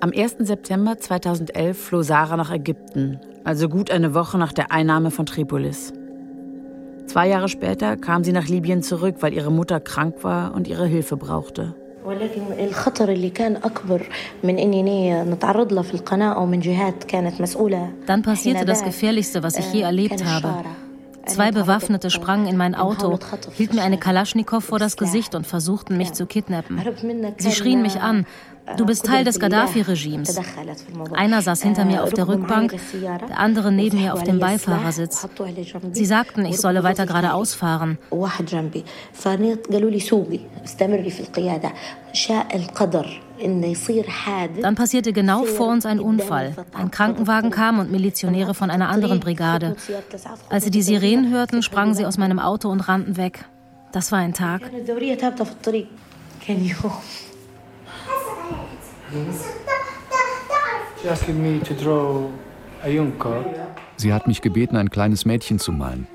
[0.00, 0.36] Am 1.
[0.38, 5.92] September 2011 floh Sarah nach Ägypten, also gut eine Woche nach der Einnahme von Tripolis.
[7.06, 10.86] Zwei Jahre später kam sie nach Libyen zurück, weil ihre Mutter krank war und ihre
[10.86, 11.74] Hilfe brauchte.
[12.04, 14.08] ولكن الخطر اللي كان أكبر
[14.44, 19.42] من إني نتعرض له في القناة أو من جهات كانت مسؤولة Dann passierte das Gefährlichste,
[19.42, 20.64] was ich je erlebt habe.
[21.28, 23.18] Zwei Bewaffnete sprangen in mein Auto,
[23.54, 26.80] hielten mir eine Kalaschnikow vor das Gesicht und versuchten, mich zu kidnappen.
[27.38, 28.26] Sie schrien mich an.
[28.76, 30.38] Du bist Teil des Gaddafi-Regimes.
[31.12, 32.74] Einer saß hinter mir auf der Rückbank,
[33.28, 35.26] der andere neben mir auf dem Beifahrersitz.
[35.92, 37.98] Sie sagten, ich solle weiter geradeaus fahren.
[44.62, 46.54] Dann passierte genau vor uns ein Unfall.
[46.74, 49.76] Ein Krankenwagen kam und Milizionäre von einer anderen Brigade.
[50.48, 53.44] Als sie die Sirenen hörten, sprangen sie aus meinem Auto und rannten weg.
[53.92, 54.62] Das war ein Tag.
[63.96, 66.06] Sie hat mich gebeten, ein kleines Mädchen zu malen.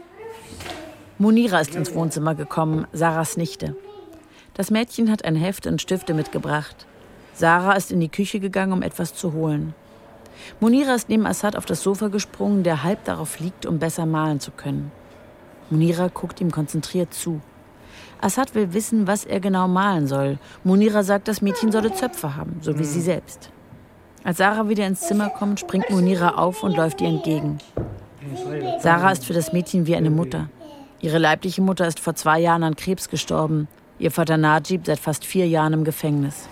[1.17, 3.76] Munira ist ins Wohnzimmer gekommen, Sarahs Nichte.
[4.53, 6.86] Das Mädchen hat ein Heft und Stifte mitgebracht.
[7.34, 9.73] Sarah ist in die Küche gegangen, um etwas zu holen.
[10.59, 14.39] Munira ist neben Assad auf das Sofa gesprungen, der halb darauf liegt, um besser malen
[14.39, 14.91] zu können.
[15.69, 17.41] Munira guckt ihm konzentriert zu.
[18.21, 20.38] Assad will wissen, was er genau malen soll.
[20.63, 23.49] Munira sagt, das Mädchen solle Zöpfe haben, so wie sie selbst.
[24.23, 27.57] Als Sarah wieder ins Zimmer kommt, springt Munira auf und läuft ihr entgegen.
[28.79, 30.47] Sarah ist für das Mädchen wie eine Mutter.
[31.01, 33.67] Ihre leibliche Mutter ist vor zwei Jahren an Krebs gestorben.
[33.99, 36.47] Ihr Vater Najib seit fast vier Jahren im Gefängnis.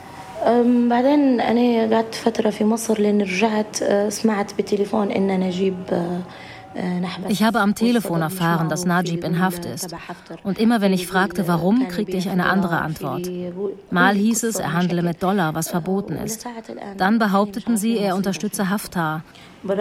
[0.90, 5.76] بعدين أنا قعدت فترة في مصر لأن رجعت سمعت بالتليفون إن نجيب
[7.28, 9.94] ich habe am Telefon erfahren, dass Najib in Haft ist.
[10.44, 13.30] Und immer wenn ich fragte, warum, kriegte ich eine andere Antwort.
[13.90, 16.46] Mal hieß es, er handle mit Dollar, was verboten ist.
[16.98, 19.24] Dann behaupteten sie, er unterstütze Haftar.
[19.64, 19.78] Wir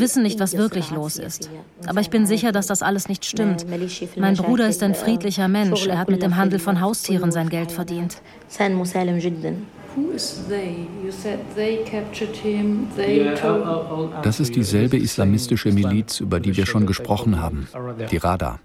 [0.00, 1.50] wissen nicht, was wirklich los ist.
[1.86, 3.66] Aber ich bin sicher, dass das alles nicht stimmt.
[4.16, 5.86] Mein Bruder ist ein friedlicher Mensch.
[5.86, 8.22] Er hat mit dem Handel von Haustieren sein Geld verdient.
[14.22, 17.68] Das ist dieselbe islamistische Miliz, über die wir schon gesprochen haben,
[18.10, 18.58] die Rada.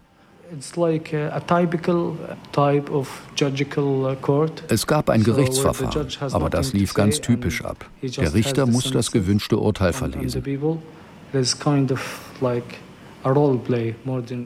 [4.69, 7.85] Es gab ein Gerichtsverfahren, aber das lief ganz typisch ab.
[8.01, 10.43] Der Richter muss das gewünschte Urteil verlesen.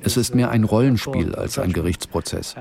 [0.03, 2.55] Es ist mehr ein Rollenspiel als ein Gerichtsprozess.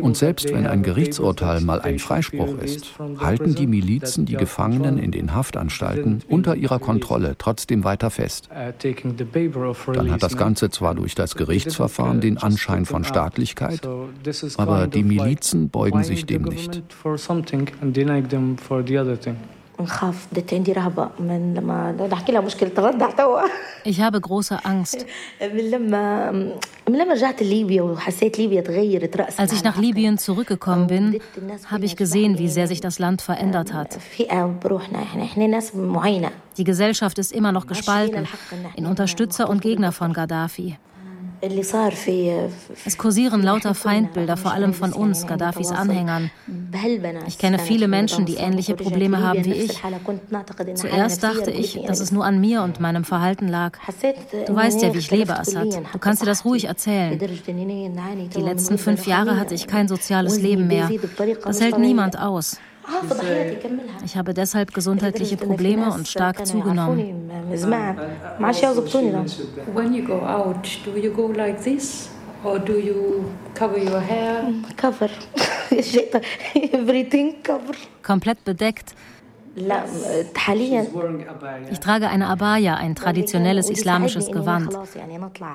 [0.00, 5.10] Und selbst wenn ein Gerichtsurteil mal ein Freispruch ist, halten die Milizen die Gefangenen in
[5.10, 8.48] den Haftanstalten unter ihrer Kontrolle trotzdem weiter fest.
[8.50, 13.80] Uh, Dann hat das Ganze zwar durch das Gerichtsverfahren den Anschein von Staatlichkeit,
[14.56, 16.82] aber die Milizen beugen sich dem nicht.
[19.81, 23.41] نخاف بدت عندي رهبة من لما أحكي لها مشكلة الردع توا
[23.83, 25.07] Ich habe große Angst.
[29.37, 31.19] Als ich nach Libyen zurückgekommen bin,
[31.65, 33.97] habe ich gesehen, wie sehr sich das Land verändert hat.
[36.57, 38.27] Die Gesellschaft ist immer noch gespalten
[38.75, 40.77] in Unterstützer und Gegner von Gaddafi.
[42.84, 46.30] Es kursieren lauter Feindbilder, vor allem von uns, Gaddafis Anhängern.
[47.26, 49.82] Ich kenne viele Menschen, die ähnliche Probleme haben wie ich.
[50.74, 53.78] Zuerst dachte ich, dass es nur an mir und meinem Verhalten lag.
[54.46, 55.80] Du weißt ja, wie ich lebe, Assad.
[55.92, 57.18] Du kannst dir das ruhig erzählen.
[57.18, 60.90] Die letzten fünf Jahre hatte ich kein soziales Leben mehr.
[61.44, 62.58] Das hält niemand aus.
[64.04, 67.30] Ich habe deshalb gesundheitliche Probleme und stark zugenommen.
[69.74, 72.10] When you go out, do you go like this?
[72.44, 73.24] Or do you
[73.54, 74.52] cover your hair?
[74.76, 75.08] Cover.
[76.72, 77.74] Everything cover.
[78.02, 78.94] Komplett bedeckt.
[81.70, 84.78] Ich trage eine Abaya, ein traditionelles islamisches Gewand.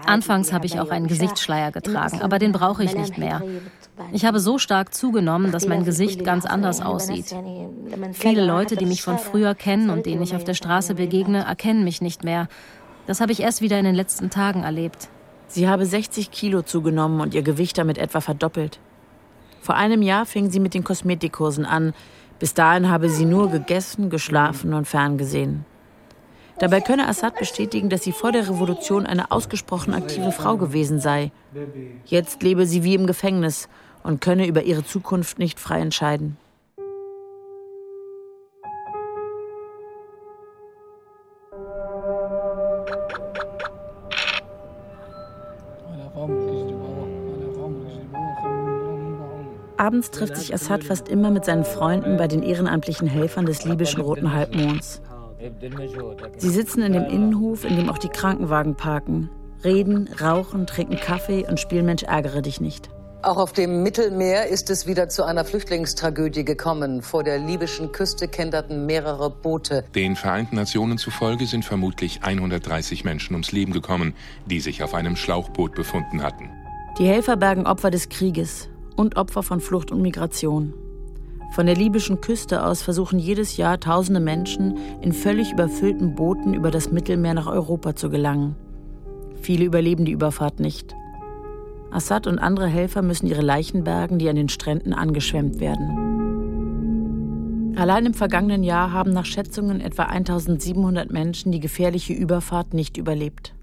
[0.07, 3.43] Anfangs habe ich auch einen Gesichtsschleier getragen, aber den brauche ich nicht mehr.
[4.11, 7.35] Ich habe so stark zugenommen, dass mein Gesicht ganz anders aussieht.
[8.13, 11.83] Viele Leute, die mich von früher kennen und denen ich auf der Straße begegne, erkennen
[11.83, 12.47] mich nicht mehr.
[13.05, 15.09] Das habe ich erst wieder in den letzten Tagen erlebt.
[15.47, 18.79] Sie habe 60 Kilo zugenommen und ihr Gewicht damit etwa verdoppelt.
[19.61, 21.93] Vor einem Jahr fing sie mit den Kosmetikkursen an,
[22.41, 25.63] bis dahin habe sie nur gegessen, geschlafen und ferngesehen.
[26.57, 31.31] Dabei könne Assad bestätigen, dass sie vor der Revolution eine ausgesprochen aktive Frau gewesen sei.
[32.05, 33.69] Jetzt lebe sie wie im Gefängnis
[34.01, 36.35] und könne über ihre Zukunft nicht frei entscheiden.
[49.81, 53.99] Abends trifft sich Assad fast immer mit seinen Freunden bei den ehrenamtlichen Helfern des libyschen
[53.99, 55.01] Roten Halbmonds.
[56.37, 59.31] Sie sitzen in dem Innenhof, in dem auch die Krankenwagen parken,
[59.63, 62.91] reden, rauchen, trinken Kaffee und spielen Mensch ärgere dich nicht.
[63.23, 67.01] Auch auf dem Mittelmeer ist es wieder zu einer Flüchtlingstragödie gekommen.
[67.01, 69.83] Vor der libyschen Küste kenterten mehrere Boote.
[69.95, 74.13] Den Vereinten Nationen zufolge sind vermutlich 130 Menschen ums Leben gekommen,
[74.45, 76.51] die sich auf einem Schlauchboot befunden hatten.
[76.99, 78.70] Die Helfer bergen Opfer des Krieges
[79.01, 80.73] und Opfer von Flucht und Migration.
[81.51, 86.71] Von der libyschen Küste aus versuchen jedes Jahr tausende Menschen in völlig überfüllten Booten über
[86.71, 88.55] das Mittelmeer nach Europa zu gelangen.
[89.41, 90.95] Viele überleben die Überfahrt nicht.
[91.91, 96.11] Assad und andere Helfer müssen ihre Leichen bergen, die an den Stränden angeschwemmt werden.
[97.75, 103.53] Allein im vergangenen Jahr haben nach Schätzungen etwa 1700 Menschen die gefährliche Überfahrt nicht überlebt.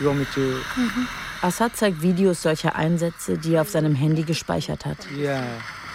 [0.00, 1.08] Mhm.
[1.42, 4.98] Assad zeigt Videos solcher Einsätze, die er auf seinem Handy gespeichert hat.
[5.16, 5.42] Yeah,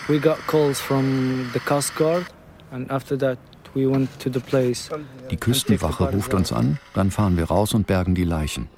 [0.07, 2.25] we got calls from the Coast Guard
[2.71, 3.37] and after that
[3.75, 8.69] die Küstenwache ruft uns an, dann fahren wir raus und bergen die Leichen.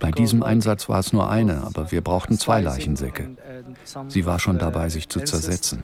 [0.00, 3.36] Bei diesem Einsatz war es nur eine, aber wir brauchten zwei Leichensäcke.
[4.08, 5.82] Sie war schon dabei, sich zu zersetzen.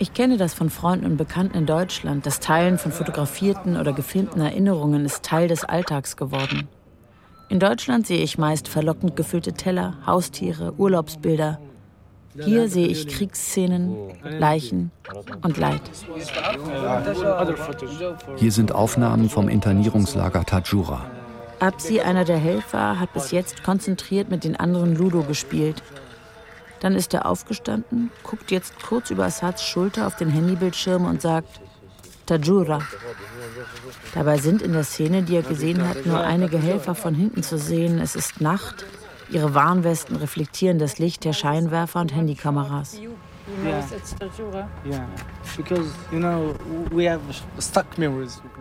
[0.00, 2.24] Ich kenne das von Freunden und Bekannten in Deutschland.
[2.24, 6.68] Das Teilen von fotografierten oder gefilmten Erinnerungen ist Teil des Alltags geworden.
[7.50, 11.60] In Deutschland sehe ich meist verlockend gefüllte Teller, Haustiere, Urlaubsbilder.
[12.34, 14.90] Hier sehe ich Kriegsszenen, Leichen
[15.42, 15.82] und Leid.
[18.36, 21.10] Hier sind Aufnahmen vom Internierungslager Tajura.
[21.58, 25.82] Absi, einer der Helfer, hat bis jetzt konzentriert mit den anderen Ludo gespielt.
[26.80, 31.60] Dann ist er aufgestanden, guckt jetzt kurz über Assads Schulter auf den Handybildschirm und sagt
[32.26, 32.80] Tajura.
[34.14, 37.58] Dabei sind in der Szene, die er gesehen hat, nur einige Helfer von hinten zu
[37.58, 37.98] sehen.
[37.98, 38.86] Es ist Nacht.
[39.30, 42.98] Ihre Warnwesten reflektieren das Licht der Scheinwerfer und Handykameras.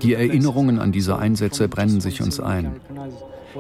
[0.02, 2.80] Die Erinnerungen an diese Einsätze brennen sich uns ein.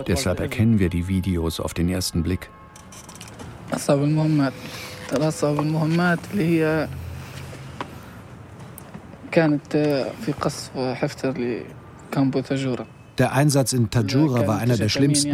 [0.07, 2.49] Deshalb erkennen wir die Videos auf den ersten Blick.
[9.30, 9.76] كانت
[10.26, 11.34] في قصف حفتر
[12.10, 12.86] لكامبو تاجورا
[13.18, 15.30] der Einsatz in Tajura war einer der schlimmsten,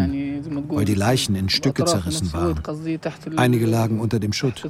[0.69, 2.61] weil die Leichen in Stücke zerrissen waren.
[3.37, 4.63] Einige lagen unter dem Schutt.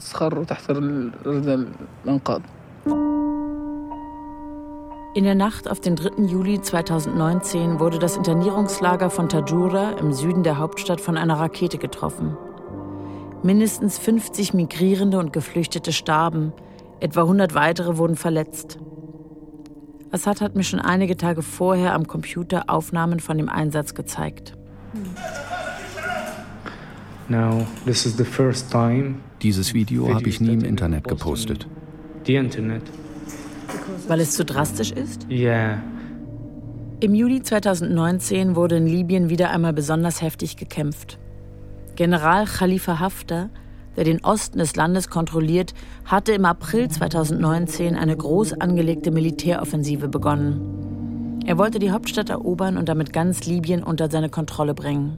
[5.13, 6.23] In der Nacht auf den 3.
[6.23, 12.37] Juli 2019 wurde das Internierungslager von Tajura im Süden der Hauptstadt von einer Rakete getroffen.
[13.46, 16.52] Mindestens 50 Migrierende und Geflüchtete starben,
[17.00, 18.80] etwa 100 weitere wurden verletzt.
[20.10, 24.58] Assad hat mir schon einige Tage vorher am Computer Aufnahmen von dem Einsatz gezeigt.
[29.44, 31.68] Dieses Video habe ich nie im Internet gepostet.
[34.08, 35.28] Weil es zu drastisch ist?
[35.30, 35.84] Ja.
[37.00, 41.20] Im Juli 2019 wurde in Libyen wieder einmal besonders heftig gekämpft.
[41.96, 43.50] General Khalifa Haftar
[43.96, 45.74] der den Osten des Landes kontrolliert,
[46.06, 51.42] hatte im April 2019 eine groß angelegte Militäroffensive begonnen.
[51.46, 55.18] Er wollte die Hauptstadt erobern und damit ganz Libyen unter seine Kontrolle bringen.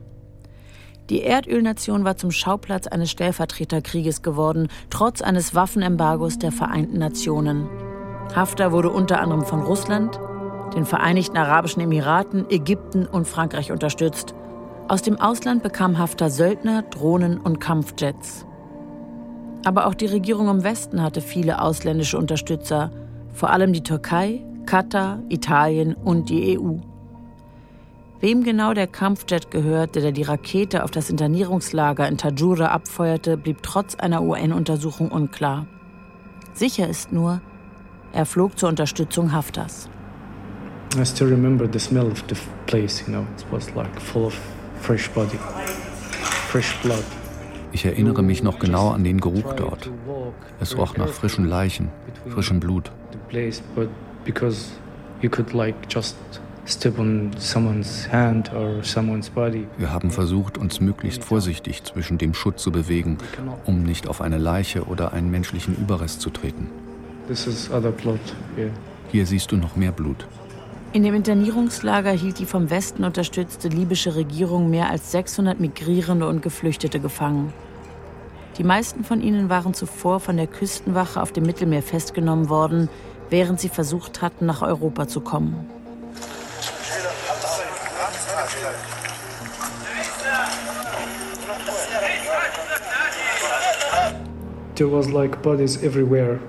[1.09, 7.69] Die Erdölnation war zum Schauplatz eines Stellvertreterkrieges geworden, trotz eines Waffenembargos der Vereinten Nationen.
[8.35, 10.19] Haftar wurde unter anderem von Russland,
[10.75, 14.35] den Vereinigten Arabischen Emiraten, Ägypten und Frankreich unterstützt.
[14.89, 18.45] Aus dem Ausland bekam Haftar Söldner, Drohnen und Kampfjets.
[19.65, 22.91] Aber auch die Regierung im Westen hatte viele ausländische Unterstützer,
[23.33, 26.77] vor allem die Türkei, Katar, Italien und die EU.
[28.21, 33.63] Wem genau der Kampfjet gehörte, der die Rakete auf das Internierungslager in Tajura abfeuerte, blieb
[33.63, 35.67] trotz einer UN-Untersuchung unklar.
[36.53, 37.41] Sicher ist nur,
[38.13, 39.89] er flog zur Unterstützung Hafters.
[40.97, 42.35] I still remember the smell of the
[42.67, 44.39] place, you know, it was like full of
[44.81, 45.37] fresh body,
[46.49, 47.03] fresh blood.
[47.71, 49.91] Ich erinnere mich noch genau an den Geruch dort.
[50.59, 51.89] Es roch nach frischen Leichen,
[52.29, 52.91] frischem Blut.
[59.77, 63.17] Wir haben versucht, uns möglichst vorsichtig zwischen dem Schutt zu bewegen,
[63.65, 66.67] um nicht auf eine Leiche oder einen menschlichen Überrest zu treten.
[69.09, 70.27] Hier siehst du noch mehr Blut.
[70.97, 76.41] In dem Internierungslager hielt die vom Westen unterstützte libysche Regierung mehr als 600 Migrierende und
[76.41, 77.53] Geflüchtete gefangen.
[78.57, 82.89] Die meisten von ihnen waren zuvor von der Küstenwache auf dem Mittelmeer festgenommen worden,
[83.29, 85.69] während sie versucht hatten, nach Europa zu kommen.
[94.73, 96.39] There was like bodies everywhere.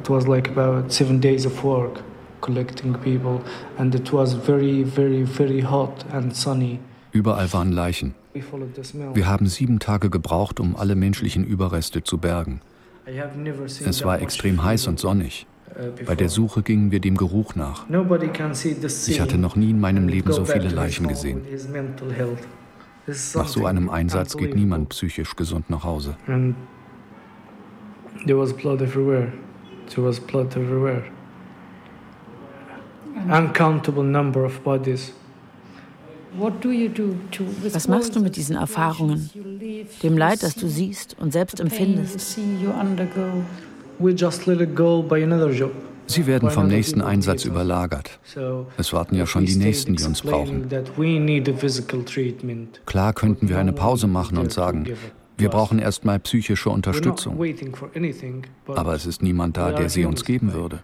[0.00, 2.02] It was like about seven days of work.
[2.46, 3.40] Collecting people,
[3.76, 6.78] and it was very, very, very hot and sunny.
[7.12, 8.14] Überall waren Leichen.
[9.14, 12.60] Wir haben sieben Tage gebraucht, um alle menschlichen Überreste zu bergen.
[13.84, 15.46] Es war extrem heiß und sonnig.
[15.68, 17.86] Uh, Bei der Suche gingen wir dem Geruch nach.
[17.88, 21.42] Ich hatte noch nie in meinem Leben so viele Leichen gesehen.
[23.34, 26.16] Nach so einem Einsatz geht niemand psychisch gesund nach Hause.
[28.26, 29.32] There was blood everywhere.
[29.94, 31.04] There was blood everywhere
[33.30, 35.12] uncountable number of bodies.
[37.72, 39.30] Was machst du mit diesen Erfahrungen,
[40.02, 42.38] dem Leid, das du siehst und selbst empfindest?
[46.08, 48.18] Sie werden vom nächsten Einsatz überlagert.
[48.76, 50.68] Es warten ja schon die Nächsten, die uns brauchen.
[52.84, 54.86] Klar könnten wir eine Pause machen und sagen,
[55.38, 57.38] wir brauchen erstmal psychische Unterstützung.
[58.68, 60.80] Aber es ist niemand da, der sie uns geben würde.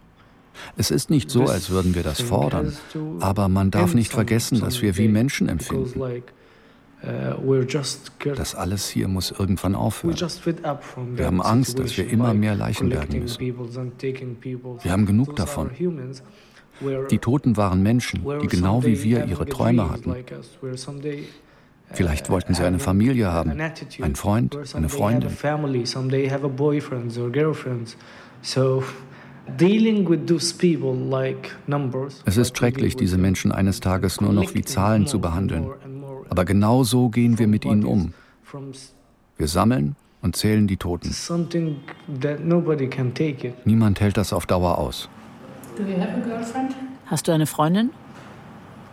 [0.76, 2.76] Es ist nicht so, als würden wir das fordern,
[3.20, 6.22] aber man darf nicht vergessen, dass wir wie Menschen empfinden.
[8.36, 10.16] Das alles hier muss irgendwann aufhören.
[11.16, 13.40] Wir haben Angst, dass wir immer mehr Leichen bergen müssen.
[13.40, 15.70] Wir haben genug davon.
[17.10, 20.14] Die Toten waren Menschen, die genau wie wir ihre Träume hatten.
[21.92, 23.50] Vielleicht wollten sie eine Familie haben,
[24.00, 25.30] einen Freund, eine Freundin.
[32.24, 35.70] Es ist schrecklich, diese Menschen eines Tages nur noch wie Zahlen zu behandeln.
[36.30, 38.14] Aber genau so gehen wir mit ihnen um.
[39.36, 41.14] Wir sammeln und zählen die Toten.
[43.64, 45.08] Niemand hält das auf Dauer aus.
[47.06, 47.90] Hast du eine Freundin?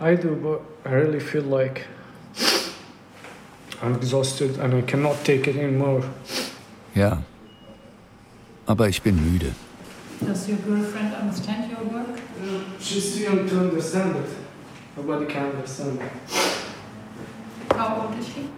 [0.02, 1.86] I do, but I really feel like
[3.82, 6.04] I'm exhausted and I cannot take it anymore.
[6.96, 7.22] Ja,
[8.66, 9.54] aber ich bin müde.
[10.26, 12.20] Does your girlfriend understand your work?
[12.44, 14.30] Yeah, she's too young to understand it.
[14.98, 16.12] Nobody can understand it.
[17.76, 18.50] How old is she?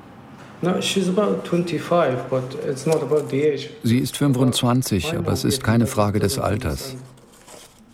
[0.64, 3.70] No, she's about 25, but it's not about the age.
[3.84, 6.96] Sie ist 25, aber es ist keine Frage des Alters.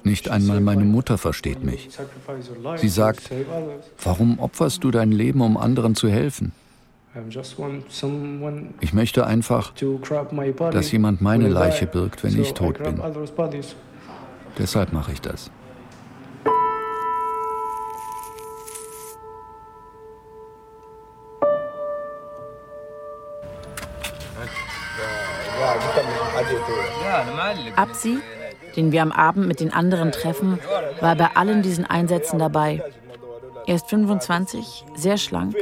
[0.03, 1.89] Nicht einmal meine Mutter versteht mich.
[2.77, 3.29] Sie sagt,
[4.03, 6.53] warum opferst du dein Leben, um anderen zu helfen?
[8.79, 9.73] Ich möchte einfach,
[10.71, 13.01] dass jemand meine Leiche birgt, wenn ich tot bin.
[14.57, 15.51] Deshalb mache ich das.
[27.75, 28.19] Absi,
[28.75, 30.59] den wir am Abend mit den anderen treffen,
[30.99, 32.83] war bei allen diesen Einsätzen dabei.
[33.67, 35.53] Er ist 25, sehr schlank,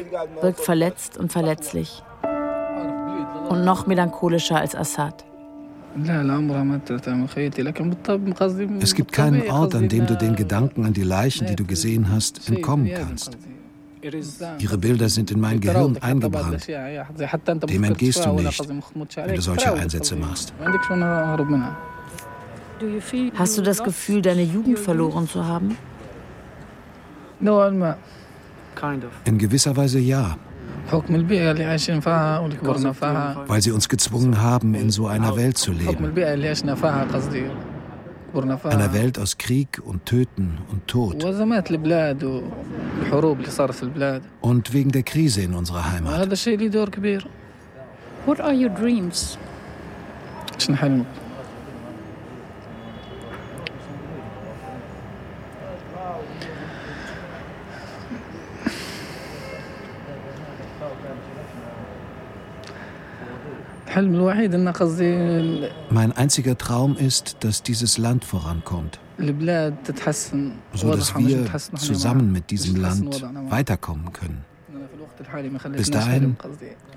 [0.41, 2.03] wirkt verletzt und verletzlich.
[3.49, 5.25] Und noch melancholischer als Assad.
[8.79, 12.11] Es gibt keinen Ort, an dem du den Gedanken an die Leichen, die du gesehen
[12.11, 13.37] hast, entkommen kannst.
[14.59, 16.67] Ihre Bilder sind in mein Gehirn eingebrannt.
[16.67, 18.69] Dem entgehst du nicht,
[19.15, 20.53] wenn du solche Einsätze machst.
[23.35, 25.75] Hast du das Gefühl, deine Jugend verloren zu haben?
[29.25, 30.37] In gewisser Weise ja.
[33.47, 36.13] Weil sie uns gezwungen haben, in so einer Welt zu leben.
[38.63, 41.23] Einer Welt aus Krieg und Töten und Tod.
[44.41, 46.29] Und wegen der Krise in unserer Heimat.
[48.25, 49.37] What are your dreams?
[65.89, 68.99] Mein einziger Traum ist, dass dieses Land vorankommt.
[70.73, 71.45] So dass wir
[71.77, 74.43] zusammen mit diesem Land weiterkommen können.
[75.71, 76.35] Bis dahin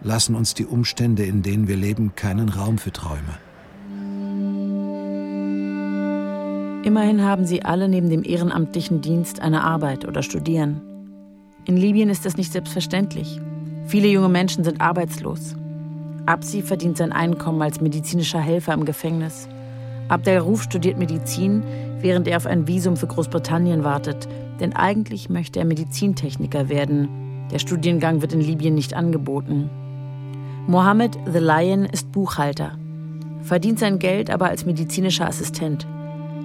[0.03, 3.39] lassen uns die Umstände, in denen wir leben, keinen Raum für Träume.
[6.85, 10.81] Immerhin haben sie alle neben dem ehrenamtlichen Dienst eine Arbeit oder studieren.
[11.65, 13.41] In Libyen ist das nicht selbstverständlich.
[13.87, 15.55] Viele junge Menschen sind arbeitslos.
[16.29, 19.49] Absi verdient sein Einkommen als medizinischer Helfer im Gefängnis.
[20.09, 21.63] Abdel Ruf studiert Medizin,
[22.01, 24.29] während er auf ein Visum für Großbritannien wartet.
[24.61, 27.09] Denn eigentlich möchte er Medizintechniker werden.
[27.51, 29.71] Der Studiengang wird in Libyen nicht angeboten.
[30.67, 32.73] Mohammed The Lion ist Buchhalter,
[33.41, 35.87] verdient sein Geld aber als medizinischer Assistent.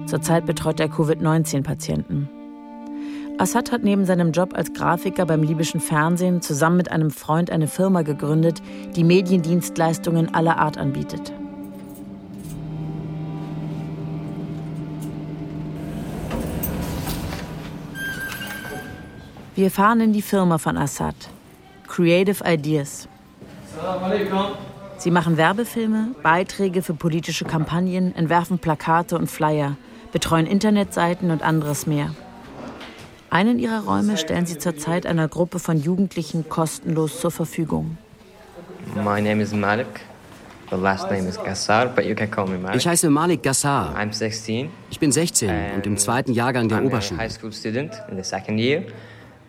[0.06, 2.30] Zurzeit betreut er Covid-19-Patienten.
[3.36, 7.66] Assad hat neben seinem Job als Grafiker beim libyschen Fernsehen zusammen mit einem Freund eine
[7.66, 8.62] Firma gegründet,
[8.94, 11.32] die Mediendienstleistungen aller Art anbietet.
[19.56, 21.14] Wir fahren in die Firma von Assad,
[21.88, 23.08] Creative Ideas.
[24.98, 29.76] Sie machen Werbefilme, Beiträge für politische Kampagnen, entwerfen Plakate und Flyer,
[30.12, 32.14] betreuen Internetseiten und anderes mehr.
[33.34, 37.98] Einen ihrer Räume stellen sie zurzeit einer Gruppe von Jugendlichen kostenlos zur Verfügung.
[38.94, 39.88] My name is Malik.
[40.70, 42.76] The last name is Gassar, but you can call me Malik.
[42.76, 43.92] Ich heiße Malik Gassar.
[43.98, 44.70] I'm 16.
[44.88, 47.20] Ich bin 16 und im zweiten Jahrgang der I'm a Oberschule.
[47.20, 48.84] high school student in the second year.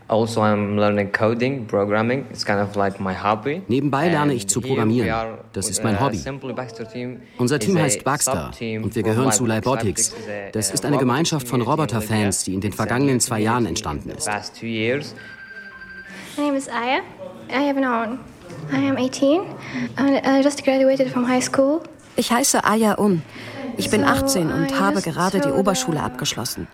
[0.07, 2.25] Also I'm learning coding, programming.
[2.29, 3.63] It's kind of like my hobby.
[3.67, 5.39] Nebenbei lerne ich zu programmieren.
[5.53, 6.21] Das ist mein Hobby.
[7.39, 10.13] Unser Team heißt Baxter und wir gehören zu Lybotics.
[10.51, 14.29] Das ist eine Gemeinschaft von Roboterfans, die in den vergangenen zwei Jahren entstanden ist.
[16.37, 16.99] My name is Aya.
[17.49, 18.19] I have an
[18.71, 19.41] I am 18
[19.95, 21.81] and I just graduated from high school.
[22.15, 23.21] Ich heiße Aya Un.
[23.77, 26.67] Ich bin 18 und habe gerade die Oberschule abgeschlossen.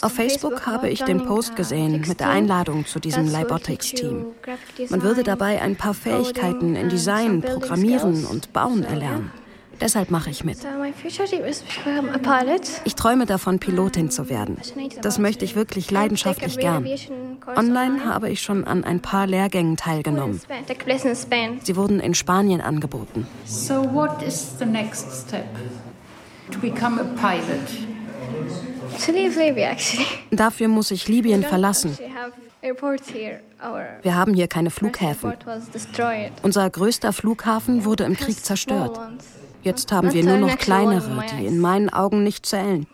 [0.00, 4.26] Auf Facebook habe ich den Post gesehen mit der Einladung zu diesem Lybotics-Team.
[4.88, 9.30] Man würde dabei ein paar Fähigkeiten in Design, Programmieren und Bauen erlernen.
[9.80, 10.58] Deshalb mache ich mit.
[12.84, 14.56] Ich träume davon, Pilotin zu werden.
[15.02, 16.86] Das möchte ich wirklich leidenschaftlich gern.
[17.56, 20.40] Online habe ich schon an ein paar Lehrgängen teilgenommen.
[21.62, 23.26] Sie wurden in Spanien angeboten.
[23.44, 25.46] So what is the next step?
[26.50, 28.73] To become a pilot.
[30.30, 31.98] Dafür muss ich Libyen verlassen.
[34.02, 35.34] Wir haben hier keine Flughäfen.
[36.42, 38.98] Unser größter Flughafen wurde im Krieg zerstört.
[39.62, 42.86] Jetzt haben wir nur noch kleinere, die in meinen Augen nicht zählen.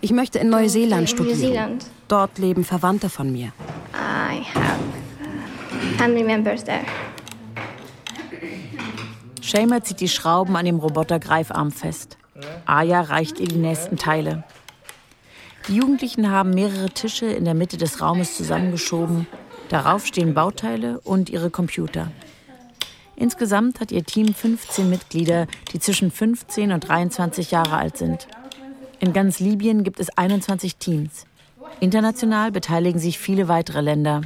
[0.00, 1.78] Ich möchte in Neuseeland studieren.
[2.08, 3.52] Dort leben Verwandte von mir.
[9.40, 12.16] Shamer zieht die Schrauben an dem Roboter-Greifarm fest.
[12.66, 14.44] Aya reicht ihr die nächsten Teile.
[15.68, 19.26] Die Jugendlichen haben mehrere Tische in der Mitte des Raumes zusammengeschoben.
[19.68, 22.10] Darauf stehen Bauteile und ihre Computer.
[23.14, 28.26] Insgesamt hat ihr Team 15 Mitglieder, die zwischen 15 und 23 Jahre alt sind.
[28.98, 31.26] In ganz Libyen gibt es 21 Teams.
[31.80, 34.22] International beteiligen sich viele weitere Länder.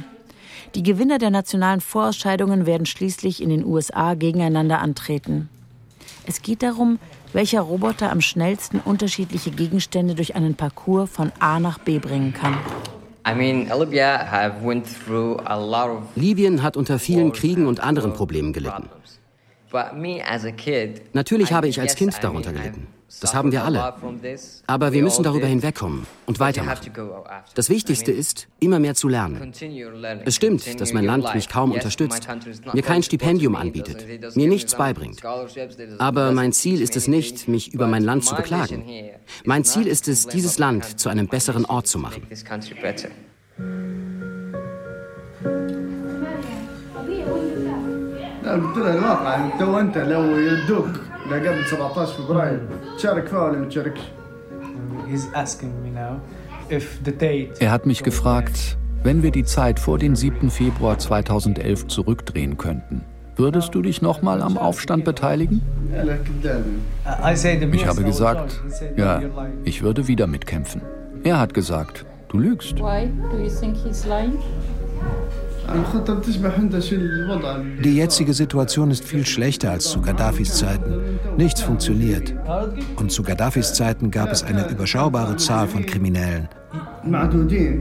[0.75, 5.49] Die Gewinner der nationalen Vorausscheidungen werden schließlich in den USA gegeneinander antreten.
[6.25, 6.99] Es geht darum,
[7.33, 12.57] welcher Roboter am schnellsten unterschiedliche Gegenstände durch einen Parcours von A nach B bringen kann.
[16.15, 18.89] Libyen hat unter vielen Kriegen und anderen Problemen gelitten.
[21.13, 22.87] Natürlich habe ich als Kind darunter gelitten.
[23.20, 23.94] Das haben wir alle.
[24.66, 26.90] Aber wir müssen darüber hinwegkommen und weitermachen.
[27.54, 29.52] Das Wichtigste ist, immer mehr zu lernen.
[30.24, 32.26] Es stimmt, dass mein Land mich kaum unterstützt,
[32.72, 35.20] mir kein Stipendium anbietet, mir nichts beibringt.
[35.98, 38.84] Aber mein Ziel ist es nicht, mich über mein Land zu beklagen.
[39.44, 42.22] Mein Ziel ist es, dieses Land zu einem besseren Ort zu machen.
[48.52, 52.60] قلت له الواقع انت وانت لو يدوك لقبل 17 فبراير
[52.98, 54.00] تشارك فيها ولا ما تشاركش؟
[57.60, 60.50] Er hat mich gefragt, wenn wir die Zeit vor dem 7.
[60.50, 63.02] Februar 2011 zurückdrehen könnten,
[63.36, 65.60] würdest du dich nochmal am Aufstand beteiligen?
[67.72, 68.62] Ich habe gesagt,
[68.96, 69.22] ja,
[69.64, 70.80] ich würde wieder mitkämpfen.
[71.24, 72.76] Er hat gesagt, du lügst.
[77.83, 81.19] Die jetzige Situation ist viel schlechter als zu Gaddafis Zeiten.
[81.37, 82.33] Nichts funktioniert.
[82.95, 86.47] Und zu Gaddafis Zeiten gab es eine überschaubare Zahl von Kriminellen.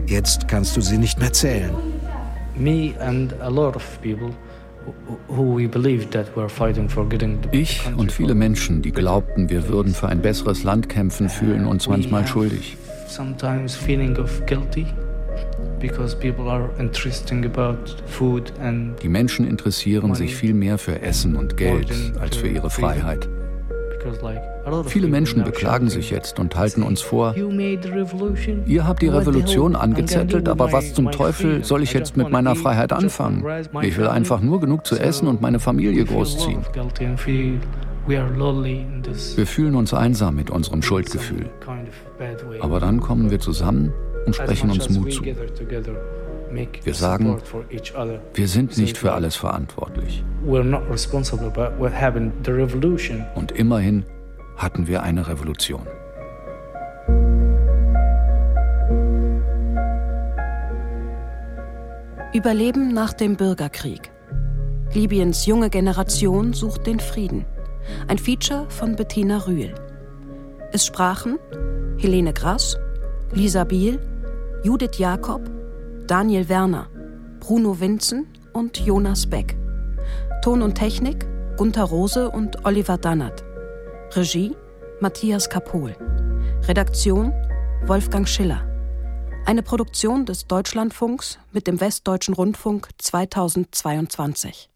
[0.06, 1.70] Jetzt kannst du sie nicht mehr zählen.
[7.52, 11.88] Ich und viele Menschen, die glaubten, wir würden für ein besseres Land kämpfen, fühlen uns
[11.88, 12.76] manchmal schuldig.
[19.02, 23.28] Die Menschen interessieren sich viel mehr für Essen und Geld als für ihre Freiheit.
[24.86, 30.72] Viele Menschen beklagen sich jetzt und halten uns vor, ihr habt die Revolution angezettelt, aber
[30.72, 33.44] was zum Teufel soll ich jetzt mit meiner Freiheit anfangen?
[33.82, 36.60] Ich will einfach nur genug zu essen und meine Familie großziehen.
[38.06, 41.50] Wir fühlen uns einsam mit unserem Schuldgefühl.
[42.60, 43.92] Aber dann kommen wir zusammen
[44.26, 45.24] und sprechen uns Mut zu.
[45.24, 47.38] Wir sagen,
[48.34, 50.24] wir sind nicht für alles verantwortlich.
[53.34, 54.04] Und immerhin
[54.56, 55.86] hatten wir eine Revolution.
[62.32, 64.10] Überleben nach dem Bürgerkrieg.
[64.92, 67.44] Libyens junge Generation sucht den Frieden.
[68.08, 69.74] Ein Feature von Bettina Rühl.
[70.72, 71.38] Es sprachen
[71.98, 72.76] Helene Grass,
[73.32, 73.98] Lisa Biel,
[74.62, 75.48] Judith Jakob,
[76.06, 76.88] Daniel Werner,
[77.40, 79.56] Bruno Winzen und Jonas Beck.
[80.42, 81.26] Ton und Technik
[81.56, 83.44] Gunther Rose und Oliver Dannert.
[84.12, 84.56] Regie
[85.00, 85.96] Matthias Kapohl.
[86.66, 87.32] Redaktion
[87.86, 88.66] Wolfgang Schiller.
[89.44, 94.70] Eine Produktion des Deutschlandfunks mit dem Westdeutschen Rundfunk 2022.